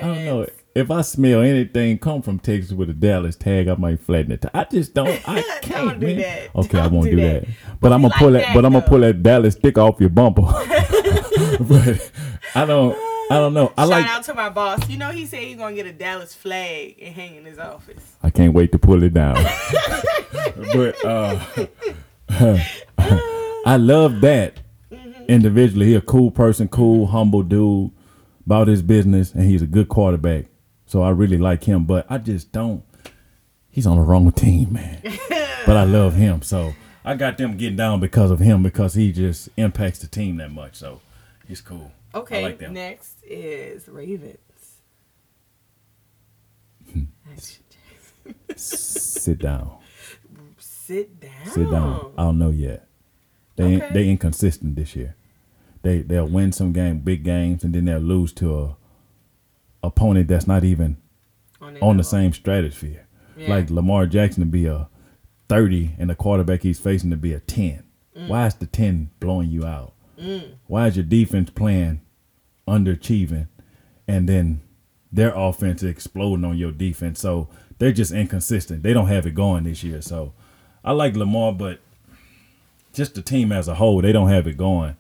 [0.03, 0.47] I don't know.
[0.75, 4.45] If I smell anything come from Texas with a Dallas tag, I might flatten it.
[4.53, 5.09] I just don't.
[5.29, 6.01] I Don't can't.
[6.01, 6.17] do man.
[6.19, 6.55] that.
[6.57, 7.43] Okay, I Don't won't do do that.
[7.47, 7.51] that.
[7.81, 8.43] But I'm gonna pull that.
[8.43, 10.43] that, But I'm gonna pull that Dallas stick off your bumper.
[11.61, 12.11] but
[12.55, 12.95] I don't.
[13.29, 13.73] I don't know.
[13.77, 14.07] I Shout like.
[14.07, 14.89] out to my boss.
[14.89, 18.03] You know he said he's gonna get a Dallas flag and hang in his office.
[18.23, 19.35] I can't wait to pull it down.
[20.75, 21.41] but uh,
[23.67, 24.61] I love that
[25.29, 25.87] individually.
[25.87, 27.91] He a cool person, cool, humble dude
[28.47, 30.47] about his business, and he's a good quarterback.
[30.87, 31.85] So I really like him.
[31.85, 32.85] But I just don't.
[33.69, 35.01] He's on the wrong team, man.
[35.67, 36.43] but I love him.
[36.43, 40.37] So I got them getting down because of him because he just impacts the team
[40.39, 40.77] that much.
[40.77, 41.01] So
[41.47, 41.93] he's cool.
[42.15, 44.39] Okay, like next is Ravens.
[48.57, 49.79] Sit down.
[50.59, 51.31] Sit down.
[51.53, 52.13] Sit down.
[52.17, 52.87] I don't know yet.
[53.57, 53.91] They Okay.
[53.93, 55.15] they inconsistent this year.
[55.87, 58.77] They they'll win some game, big games, and then they'll lose to a
[59.83, 60.97] opponent that's not even
[61.61, 63.07] On, on the same stratosphere.
[63.37, 63.49] Yeah.
[63.49, 64.89] Like Lamar Jackson to be a
[65.49, 67.85] thirty, and the quarterback he's facing to be a ten.
[68.17, 68.29] Mm.
[68.29, 69.93] Why is the ten blowing you out?
[70.67, 72.01] Why is your defense playing
[72.67, 73.49] underachieving,
[74.09, 74.63] and then
[75.13, 77.21] their offense exploding on your defense?
[77.21, 78.83] So they're just inconsistent.
[78.83, 80.01] They don't have it going this year.
[80.01, 80.33] So
[80.83, 81.81] I like Lamar, but
[82.95, 84.97] just the team as a whole, they don't have it going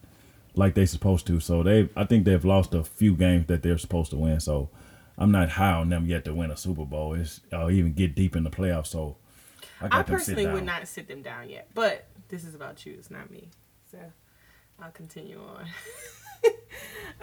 [0.56, 1.38] like they supposed to.
[1.38, 4.40] So they, I think they've lost a few games that they're supposed to win.
[4.40, 4.70] So
[5.18, 7.14] I'm not high on them yet to win a Super Bowl.
[7.14, 8.88] It's, or even get deep in the playoffs.
[8.88, 9.16] So
[9.80, 12.94] I, got I personally would not sit them down yet, but this is about you.
[12.98, 13.48] It's not me.
[13.90, 13.98] So
[14.82, 15.68] I'll continue on.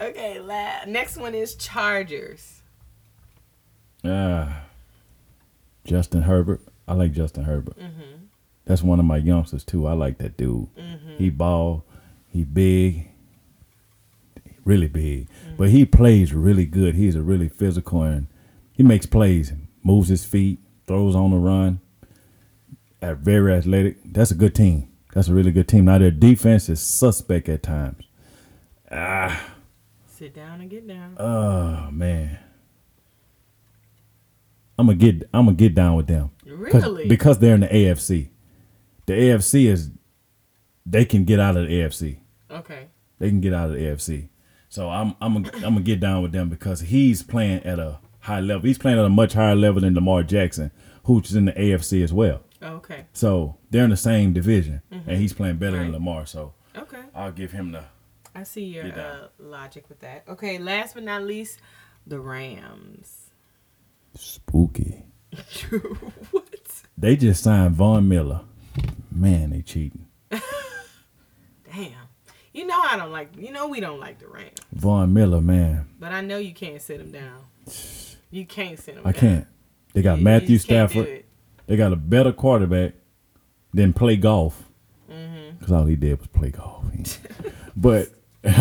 [0.00, 2.62] okay, la- next one is Chargers.
[4.04, 4.64] Ah,
[5.84, 6.60] Justin Herbert.
[6.86, 7.78] I like Justin Herbert.
[7.78, 8.24] Mm-hmm.
[8.66, 9.86] That's one of my youngsters too.
[9.86, 10.68] I like that dude.
[11.18, 11.84] He ball,
[12.28, 13.08] he big,
[14.64, 15.56] really big, Mm-hmm.
[15.56, 16.94] but he plays really good.
[16.94, 18.26] He's a really physical and
[18.72, 21.80] he makes plays, moves his feet, throws on the run.
[23.02, 23.98] Are very athletic.
[24.04, 24.88] That's a good team.
[25.12, 25.84] That's a really good team.
[25.84, 28.04] Now their defense is suspect at times.
[28.90, 29.50] Ah.
[30.06, 31.16] Sit down and get down.
[31.18, 32.38] Oh man.
[34.78, 36.30] I'm gonna get I'm gonna get down with them.
[36.46, 37.06] Really?
[37.08, 38.28] Because they're in the AFC.
[39.06, 39.90] The AFC is
[40.86, 42.18] they can get out of the AFC.
[42.50, 42.86] okay.
[43.18, 44.28] They can get out of the AFC.
[44.74, 47.98] So I'm I'm gonna, I'm gonna get down with them because he's playing at a
[48.18, 48.66] high level.
[48.66, 50.72] He's playing at a much higher level than Lamar Jackson,
[51.04, 52.40] who's in the AFC as well.
[52.60, 53.04] Okay.
[53.12, 56.26] So they're in the same division, and he's playing better than Lamar.
[56.26, 57.02] So Okay.
[57.14, 57.84] I'll give him the
[58.34, 60.24] I see your uh, logic with that.
[60.28, 61.60] Okay, last but not least,
[62.04, 63.30] the Rams.
[64.16, 65.04] spooky.
[66.32, 66.82] what?
[66.98, 68.40] They just signed Von Miller.
[69.12, 70.06] Man, they cheating.
[70.30, 72.03] Damn.
[72.54, 73.36] You know I don't like.
[73.36, 75.86] You know we don't like the Rams, Von Miller, man.
[76.00, 77.40] but I know you can't sit him down.
[78.30, 79.06] You can't sit them.
[79.06, 79.20] I down.
[79.20, 79.46] can't.
[79.92, 81.24] They got You- you Matthew just Stafford.
[81.66, 82.92] They got a better quarterback
[83.72, 84.62] than play golf.
[85.10, 85.56] Mm-hmm.
[85.58, 86.84] Because all he did was play golf.
[87.76, 88.08] but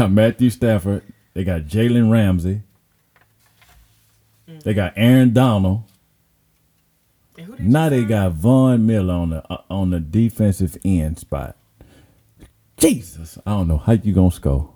[0.10, 1.03] Matthew Stafford.
[1.34, 2.62] They got Jalen Ramsey.
[4.63, 5.84] They got Aaron Donald.
[7.38, 11.17] And who did Now they got Von Miller on the uh, on the defensive end
[11.19, 11.56] spot.
[12.78, 14.70] Jesus, I don't know how you gonna score.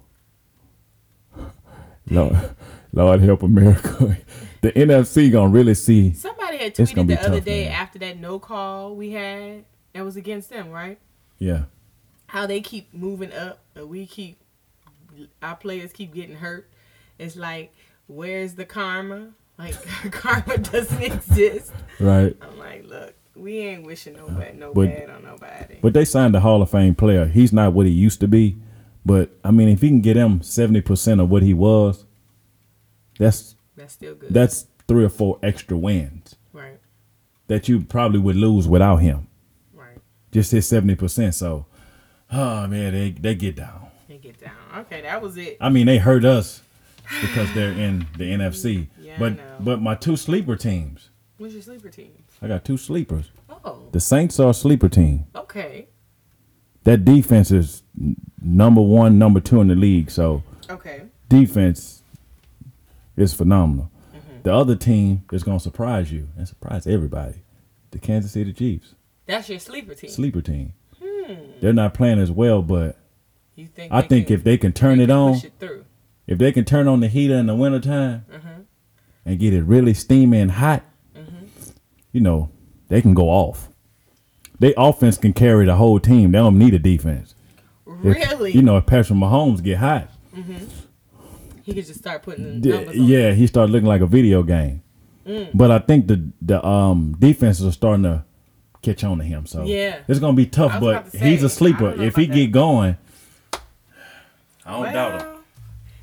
[2.10, 2.38] Lord,
[2.94, 4.18] Lord help America.
[4.60, 6.14] The NFC gonna really see.
[6.14, 7.74] Somebody had tweeted the other day man.
[7.74, 9.66] after that no call we had.
[9.94, 10.98] It was against them, right?
[11.38, 11.66] Yeah,
[12.26, 14.40] How they keep moving up, and we keep
[15.44, 16.68] our players keep getting hurt.
[17.20, 17.72] It's like,
[18.08, 19.30] where's the karma?
[19.60, 19.76] Like
[20.12, 21.72] karma doesn't exist.
[22.00, 22.36] right.
[22.42, 25.78] I'm like, look, we ain't wishing no uh, bad, no But- bad on nobody.
[25.82, 27.26] But they signed a Hall of Fame player.
[27.28, 28.58] He's not what he used to be,
[29.06, 32.06] but I mean, if he can get him seventy percent of what he was,
[33.20, 34.34] that's That's still good.
[34.34, 36.80] that's three or four extra wins right,
[37.48, 39.28] that you probably would lose without him.
[39.74, 39.98] right.
[40.32, 41.36] Just his seventy percent.
[41.36, 41.66] So,
[42.32, 43.88] oh man, they they get down.
[44.08, 44.54] They get down.
[44.80, 45.58] Okay, that was it.
[45.60, 46.62] I mean, they hurt us
[47.22, 48.88] because they're in the NFC.
[49.08, 51.07] Yeah, but but my two sleeper teams.
[51.38, 52.12] What's your sleeper team?
[52.42, 53.32] I got two sleepers.
[53.64, 55.26] Oh, The Saints are a sleeper team.
[55.36, 55.88] okay,
[56.84, 57.84] That defense is
[58.42, 60.10] number one, number two in the league.
[60.10, 61.04] So okay.
[61.30, 62.02] defense
[63.16, 63.92] is phenomenal.
[64.16, 64.42] Mm-hmm.
[64.44, 67.36] The other team is going to surprise you and surprise everybody.
[67.92, 68.96] The Kansas City Chiefs,
[69.26, 70.10] That's your sleeper team.
[70.10, 70.74] sleeper team.
[71.04, 71.34] Hmm.
[71.62, 72.98] They're not playing as well, but
[73.56, 73.92] You think?
[73.94, 75.86] I think can- if they can turn they it can on, push it through.
[76.26, 78.66] if they can turn on the heater in the wintertime Mhm.
[79.26, 80.88] and get it really steamy and hot, Mm-hmm.
[82.18, 82.50] You know,
[82.88, 83.70] they can go off.
[84.60, 86.32] They offense can carry the whole team.
[86.32, 87.36] They don't need a defense.
[88.04, 88.52] If- Really?
[88.52, 90.66] you know, if Patrick Mahomes get hot, mm-hmm.
[91.62, 92.94] he could just start putting the on.
[92.94, 94.82] yeah, he started looking like a video game.
[95.28, 95.50] Mm.
[95.54, 98.24] But I think the the um defenses are starting to
[98.82, 99.46] catch on to him.
[99.46, 100.00] So Yeah.
[100.08, 100.80] it's gonna be tough.
[100.80, 101.86] But about to he's a sleeper.
[101.86, 102.98] I don't know If he about get going,
[104.66, 105.34] I don't doubt him.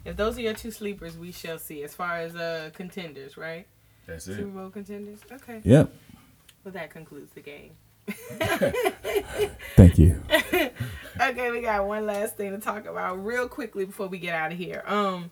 [0.04, 1.82] If those are your two sleepers, we shall see.
[1.82, 3.66] As far as uh contenders, right?
[4.07, 5.20] That's Super Bowl contenders.
[5.30, 5.61] Okay.
[5.64, 5.92] Yep.
[6.64, 7.72] Well, that concludes the game.
[9.76, 10.22] Thank you.
[11.20, 14.50] Okay, we got one last thing to talk about real quickly before we get out
[14.50, 14.82] of here.
[14.84, 15.30] Um,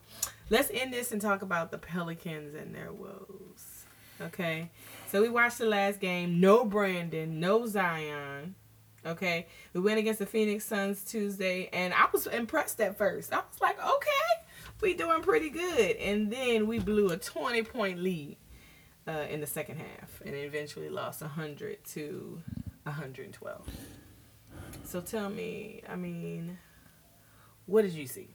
[0.48, 3.84] let's end this and talk about the Pelicans and their woes.
[4.20, 4.70] Okay,
[5.08, 6.38] so we watched the last game.
[6.38, 8.54] No Brandon, no Zion.
[9.04, 13.32] Okay, we went against the Phoenix Suns Tuesday, and I was impressed at first.
[13.32, 14.46] I was like, okay,
[14.80, 18.36] we doing pretty good, and then we blew a twenty point lead
[19.08, 22.42] uh, in the second half, and eventually lost hundred to
[22.86, 23.66] hundred and twelve.
[24.84, 26.58] So tell me, I mean,
[27.66, 28.28] what did you see?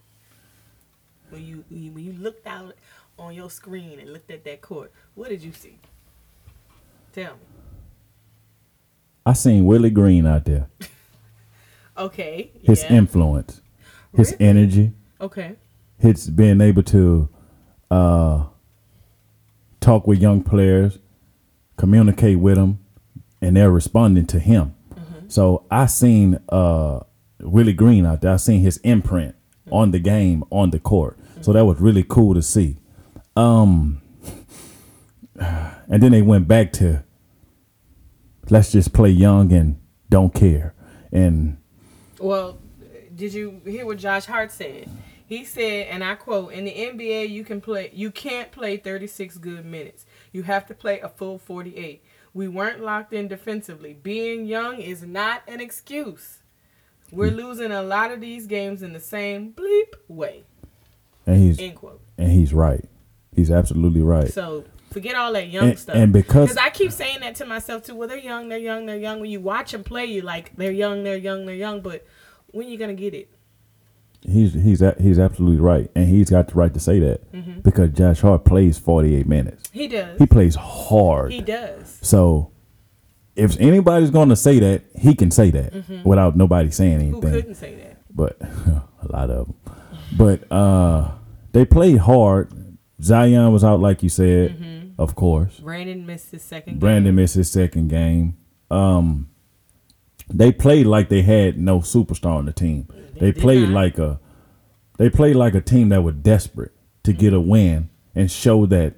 [1.30, 2.76] when you when you looked out
[3.20, 4.92] on your screen and looked at that court?
[5.16, 5.78] What did you see?
[7.14, 7.40] Tell me.
[9.26, 10.68] I seen Willie Green out there.
[11.98, 12.52] Okay.
[12.62, 12.94] His yeah.
[12.94, 13.60] influence,
[14.16, 14.46] his Really?
[14.46, 15.56] energy, Okay.
[15.98, 17.28] his being able to
[17.90, 18.44] uh,
[19.88, 21.00] talk with young players,
[21.78, 22.78] communicate with them,
[23.42, 24.76] and they're responding to him.
[25.30, 27.00] So I seen uh,
[27.40, 28.34] Willie Green out there.
[28.34, 29.36] I seen his imprint
[29.72, 31.18] on the game on the court.
[31.40, 32.78] So that was really cool to see.
[33.38, 34.02] Um,
[35.40, 37.06] and then they went back to
[38.50, 39.80] let's just play young and
[40.10, 40.74] don't care.
[41.14, 41.58] And
[42.20, 42.58] Well,
[43.16, 44.90] did you hear what Josh Hart said?
[45.28, 47.92] He said, and I quote, "In the NBA, you can play.
[47.94, 50.06] You can't play 36 good minutes.
[50.32, 52.02] You have to play a full 48.
[52.34, 53.94] We weren't locked in defensively.
[53.94, 56.40] Being young is not an excuse.
[57.12, 57.36] We're mm.
[57.36, 60.46] losing a lot of these games in the same bleep way."
[61.28, 62.02] and he's End quote.
[62.18, 62.84] and he's right.
[63.36, 64.32] He's absolutely right.
[64.32, 65.96] So forget all that young And- stuff.
[65.96, 67.96] and because- I keep saying that to myself too.
[67.96, 69.20] Well, they're young, they're young, they're young.
[69.20, 71.82] When you watch them play, you like they're young, they're young, they're young.
[71.82, 72.06] But
[72.48, 73.30] when you gonna get it?
[74.28, 77.62] He's he's he's absolutely right, and he's got the right to say that Mm-hmm.
[77.62, 79.70] because Josh Hart plays forty eight minutes.
[79.72, 80.20] He does.
[80.20, 81.32] He plays hard.
[81.32, 81.98] He does.
[82.02, 82.52] So
[83.36, 87.12] if anybody's going to say that, he can say that without nobody saying Mm-hmm.
[87.12, 87.32] Who anything.
[87.42, 87.98] couldn't say that?
[88.14, 89.56] But a lot of them.
[90.18, 91.12] But uh,
[91.54, 92.52] they played hard.
[93.02, 95.00] Zion was out, like you said, Mm-hmm.
[95.02, 95.60] of course.
[95.60, 96.80] Brandon missed his second.
[96.80, 97.16] Brandon game.
[97.16, 98.36] missed his second game.
[98.72, 99.30] Um,
[100.30, 102.88] they played like they had no superstar on the team.
[103.20, 104.20] They, did played like a
[104.98, 106.72] they played like a team that was desperate
[107.04, 108.96] to get a win and show that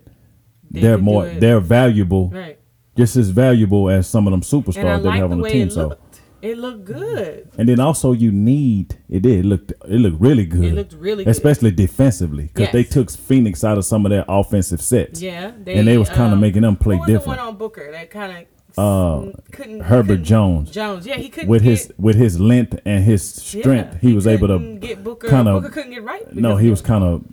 [0.71, 2.57] They they are more they're valuable, Right.
[2.97, 5.67] just as valuable as some of them superstars they like have the on the team.
[5.67, 5.97] it So.
[6.41, 7.49] It looked good.
[7.57, 10.63] and then also you need it did it looked it looked really good.
[10.63, 11.31] It looked really good.
[11.31, 15.21] especially defensively because they took Phoenix out of some of their offensive sets.
[15.21, 15.51] Yeah.
[15.67, 17.39] and they was kind of um, making them play was The different.
[17.39, 18.45] one on Booker that kind of
[18.77, 20.71] Uh, couldn't Herbert couldn't- Jones.
[20.71, 21.05] Jones.
[21.05, 24.25] Yeah, he couldn't with get, his with his length and his strength, yeah, he, was
[24.27, 25.27] able to get Booker.
[25.27, 26.33] kind of Booker couldn't get right.
[26.33, 27.23] no, he was kind of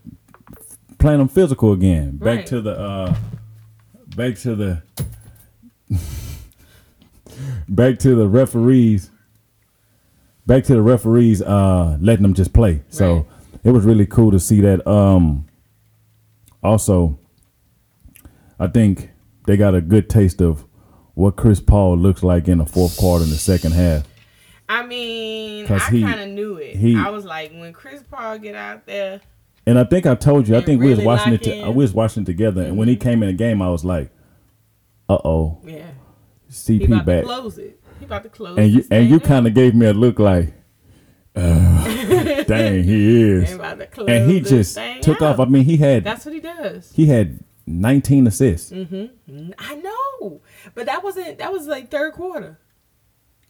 [0.98, 2.16] playing them physical again.
[2.16, 2.46] Back Right.
[2.46, 3.14] to the uh
[4.16, 4.82] back to the
[7.68, 9.10] back to the referees
[10.46, 12.82] back to the referees uh letting them just play.
[12.88, 13.26] So Right.
[13.64, 15.46] it was really cool to see that um
[16.62, 17.18] also
[18.58, 19.10] I think
[19.46, 20.64] they got a good taste of
[21.16, 24.06] what Chris Paul looks like in the fourth quarter in the second half.
[24.68, 26.76] I mean, I kind of knew it.
[26.76, 29.20] he- I was like, when Chris Paul get out there,
[29.66, 31.42] And I think I told you, I think we was watching it.
[31.44, 31.70] To.
[31.70, 34.10] We was watching it together, and when he came in the game, I was like,
[35.08, 35.86] "Uh oh, yeah,
[36.46, 37.80] he CP about back." to close it.
[37.98, 38.58] He about to close.
[38.58, 40.52] And you and you kind of gave me a look like,
[41.34, 41.84] uh,
[42.44, 45.40] "Dang, he is." About to close And he just took out.
[45.40, 45.40] off.
[45.40, 46.92] I mean, he had That's what he does.
[46.94, 48.72] he had 19 assists.
[48.72, 50.40] I know,
[50.74, 51.38] but that wasn't.
[51.38, 52.58] That was like third quarter.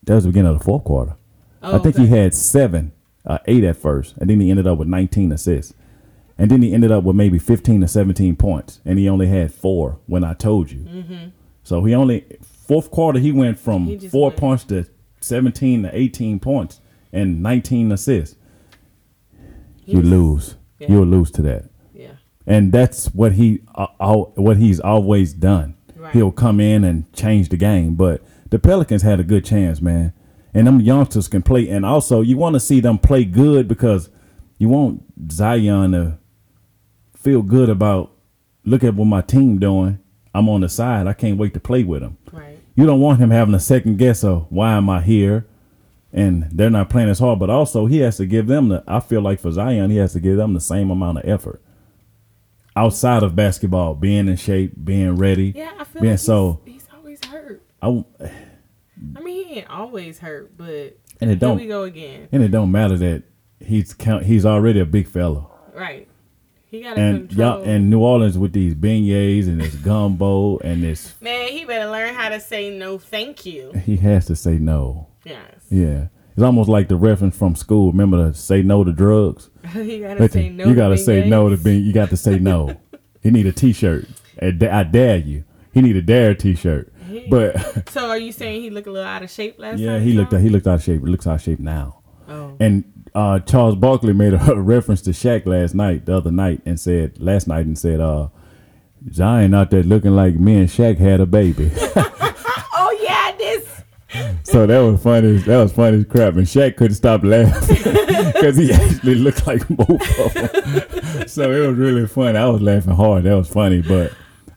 [0.05, 1.17] That was the beginning of the fourth quarter.
[1.63, 2.07] Oh, I think okay.
[2.07, 2.93] he had seven,
[3.25, 5.75] uh, eight at first, and then he ended up with 19 assists.
[6.39, 9.53] And then he ended up with maybe 15 to 17 points, and he only had
[9.55, 10.81] four when I told you.
[10.81, 11.29] Mm-hmm.
[11.65, 14.87] So he only fourth quarter he went from He four went- points to
[15.21, 16.81] 17 to 18 points
[17.13, 18.37] and 19 assists.
[19.87, 20.57] You was- lose.
[20.79, 20.89] yeah.
[20.93, 21.65] You'll lose to that,
[22.47, 25.77] and that's what he uh, al- what he's always done.
[25.95, 26.13] Right.
[26.13, 30.13] He'll come in and change the game, but the Pelicans had a good chance, man.
[30.55, 34.09] And them youngsters can play, and also you want to see them play good because
[34.59, 36.19] you want Zion to
[37.17, 38.13] feel good about.
[38.65, 40.01] Look at what my team doing.
[40.35, 41.07] I'm on the side.
[41.07, 42.17] I can't wait to play with him.
[42.33, 42.59] right.
[42.75, 45.47] You don't want him having a second guess of why am I here,
[46.13, 47.39] and they're not playing as hard.
[47.39, 48.83] But also he has to give them the.
[48.87, 51.63] I feel like for Zion, he has to give them the same amount of effort
[52.77, 55.53] outside of basketball, being in shape, being ready.
[55.57, 56.61] Yeah, I feel being like so.
[56.65, 57.63] he's, he's always hurt.
[57.83, 58.05] I,
[59.17, 62.29] I mean, he ain't always hurt, but And it don't- we go again.
[62.33, 63.23] and it don't matter that
[63.61, 64.25] he's count.
[64.25, 65.47] He's already a big fella.
[65.75, 66.09] Right.
[66.69, 67.59] He got And control.
[67.61, 71.91] y'all and New Orleans with these beignets and this gumbo and this, Man, he better
[71.91, 73.73] learn how to say no, thank you.
[73.85, 75.07] he has to say no.
[75.25, 75.43] Yes.
[75.71, 77.93] Yeah, it's almost like the reference from school.
[77.93, 79.49] Remember to say no to drugs.
[79.73, 80.67] he gotta But say no.
[80.67, 81.83] you gotta to say no to being.
[81.83, 82.79] You got to say no.
[83.23, 84.07] he need a T-shirt.
[84.43, 85.45] I I dare you.
[85.73, 86.93] He need a dare T-shirt.
[87.31, 89.81] But So are you saying he looked a little out of shape last night?
[89.81, 90.03] yeah, time?
[90.03, 90.33] he looked.
[90.35, 90.43] him?
[90.43, 91.01] He looked out of shape.
[91.01, 92.01] He looks out of shape now.
[92.29, 92.55] Oh.
[92.61, 92.85] And
[93.15, 97.19] uh, Charles Barkley made a, reference to Shaq last night, the other night, and said
[97.19, 98.29] last night and said, uh,
[99.11, 101.71] Zion out there looking like me and Shaq had a baby.
[104.57, 105.37] So so that was funny.
[105.37, 106.33] That was funny as crap.
[106.37, 107.77] And Shaq couldn't stop laughing
[108.33, 111.29] because he actually looked like both of them.
[111.29, 112.39] so it was really funny.
[112.39, 113.25] I was laughing hard.
[113.25, 114.15] That was funny, but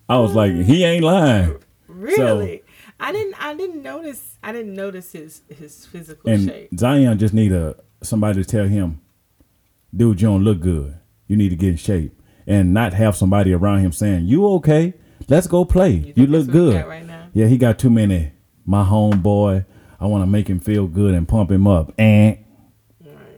[0.07, 1.61] I was like, he ain't lying.
[1.89, 2.63] Really?
[2.97, 3.43] I didn't.
[3.43, 4.37] I didn't notice.
[4.41, 6.69] I didn't notice his his physical And shape.
[6.79, 9.01] Zion just need a somebody to tell him,
[9.93, 10.97] dude, you don't look good.
[11.27, 14.93] You need to get in shape, and not have somebody around him saying, "You okay?
[15.27, 16.13] Let's go play.
[16.15, 17.27] You, that's look good." right now?
[17.33, 18.31] Yeah, he got too many.
[18.65, 19.65] My homeboy,
[19.99, 21.93] I want to make him feel good and pump him up.
[21.97, 22.37] And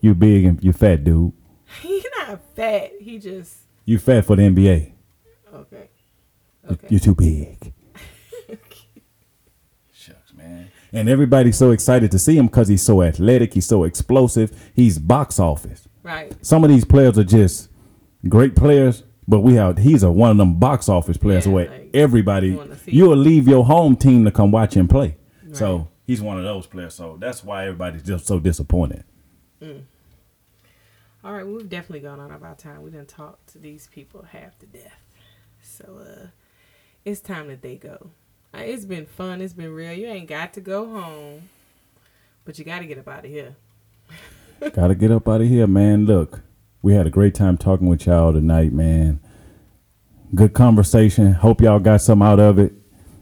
[0.01, 1.34] you big and you fat, dude.
[1.82, 2.91] He's not fat.
[2.99, 3.55] He just
[3.86, 4.91] You fat for the NBA.
[5.53, 5.89] okay.
[6.70, 6.88] Okay.
[6.89, 7.74] You're too big.
[9.93, 10.70] Shucks, man.
[10.93, 13.53] And everybody's so excited to see him because he's so athletic.
[13.53, 14.51] He's so explosive.
[14.76, 15.88] He's box office.
[16.03, 16.34] Right.
[16.45, 17.70] Some of these players are just
[18.28, 21.70] great players, but we have he's a one of them box office players Yeah, where
[21.70, 25.16] like, everybody you you'll leave your home team to come watch him play.
[25.53, 26.93] So he's one of those players.
[26.93, 29.05] So that's why everybody's just so disappointed.
[31.24, 32.82] All right, we've definitely gone on about time.
[32.82, 34.99] We didn't talk to these people half to death.
[35.64, 36.28] So uh
[37.05, 38.09] it's time that they go.
[38.53, 39.41] Uh, It's been fun.
[39.41, 39.93] It's been real.
[39.93, 41.49] You ain't got to go home,
[42.43, 43.55] but you got to get up out of here.
[44.74, 46.05] Gotta get up out of here, man.
[46.05, 46.41] Look,
[46.82, 49.22] we had a great time talking with y'all tonight, man.
[50.36, 51.34] Good conversation.
[51.34, 52.74] Hope y'all got some out of it.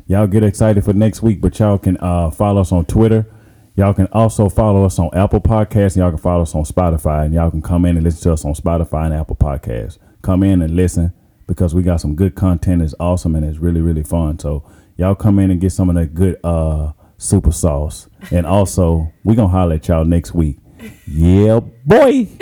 [0.10, 3.28] Y'all get excited for next week, but y'all can uh, follow us on Twitter.
[3.76, 5.94] Y'all can also follow us on Apple Podcasts.
[5.94, 8.34] And y'all can follow us on Spotify, and y'all can come in and listen to
[8.34, 10.00] us on Spotify and Apple Podcasts.
[10.24, 11.14] Come in and listen
[11.46, 12.82] because we got some good content.
[12.82, 14.40] It's awesome and it's really really fun.
[14.40, 18.10] So y'all come in and get some of that good uh, super sauce.
[18.32, 20.58] And also, we gonna holler at y'all next week.
[21.06, 22.30] Yeah, boy.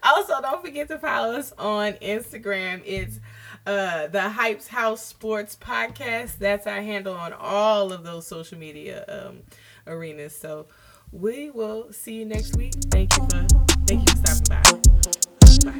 [0.00, 2.80] Also, don't forget to follow us on Instagram.
[2.86, 3.20] It's
[3.68, 6.38] uh, the Hypes House Sports Podcast.
[6.38, 9.40] That's our handle on all of those social media um,
[9.86, 10.34] arenas.
[10.34, 10.68] So
[11.12, 12.72] we will see you next week.
[12.90, 13.46] Thank you for
[13.86, 14.62] thank you for stopping by.
[15.70, 15.78] Bye.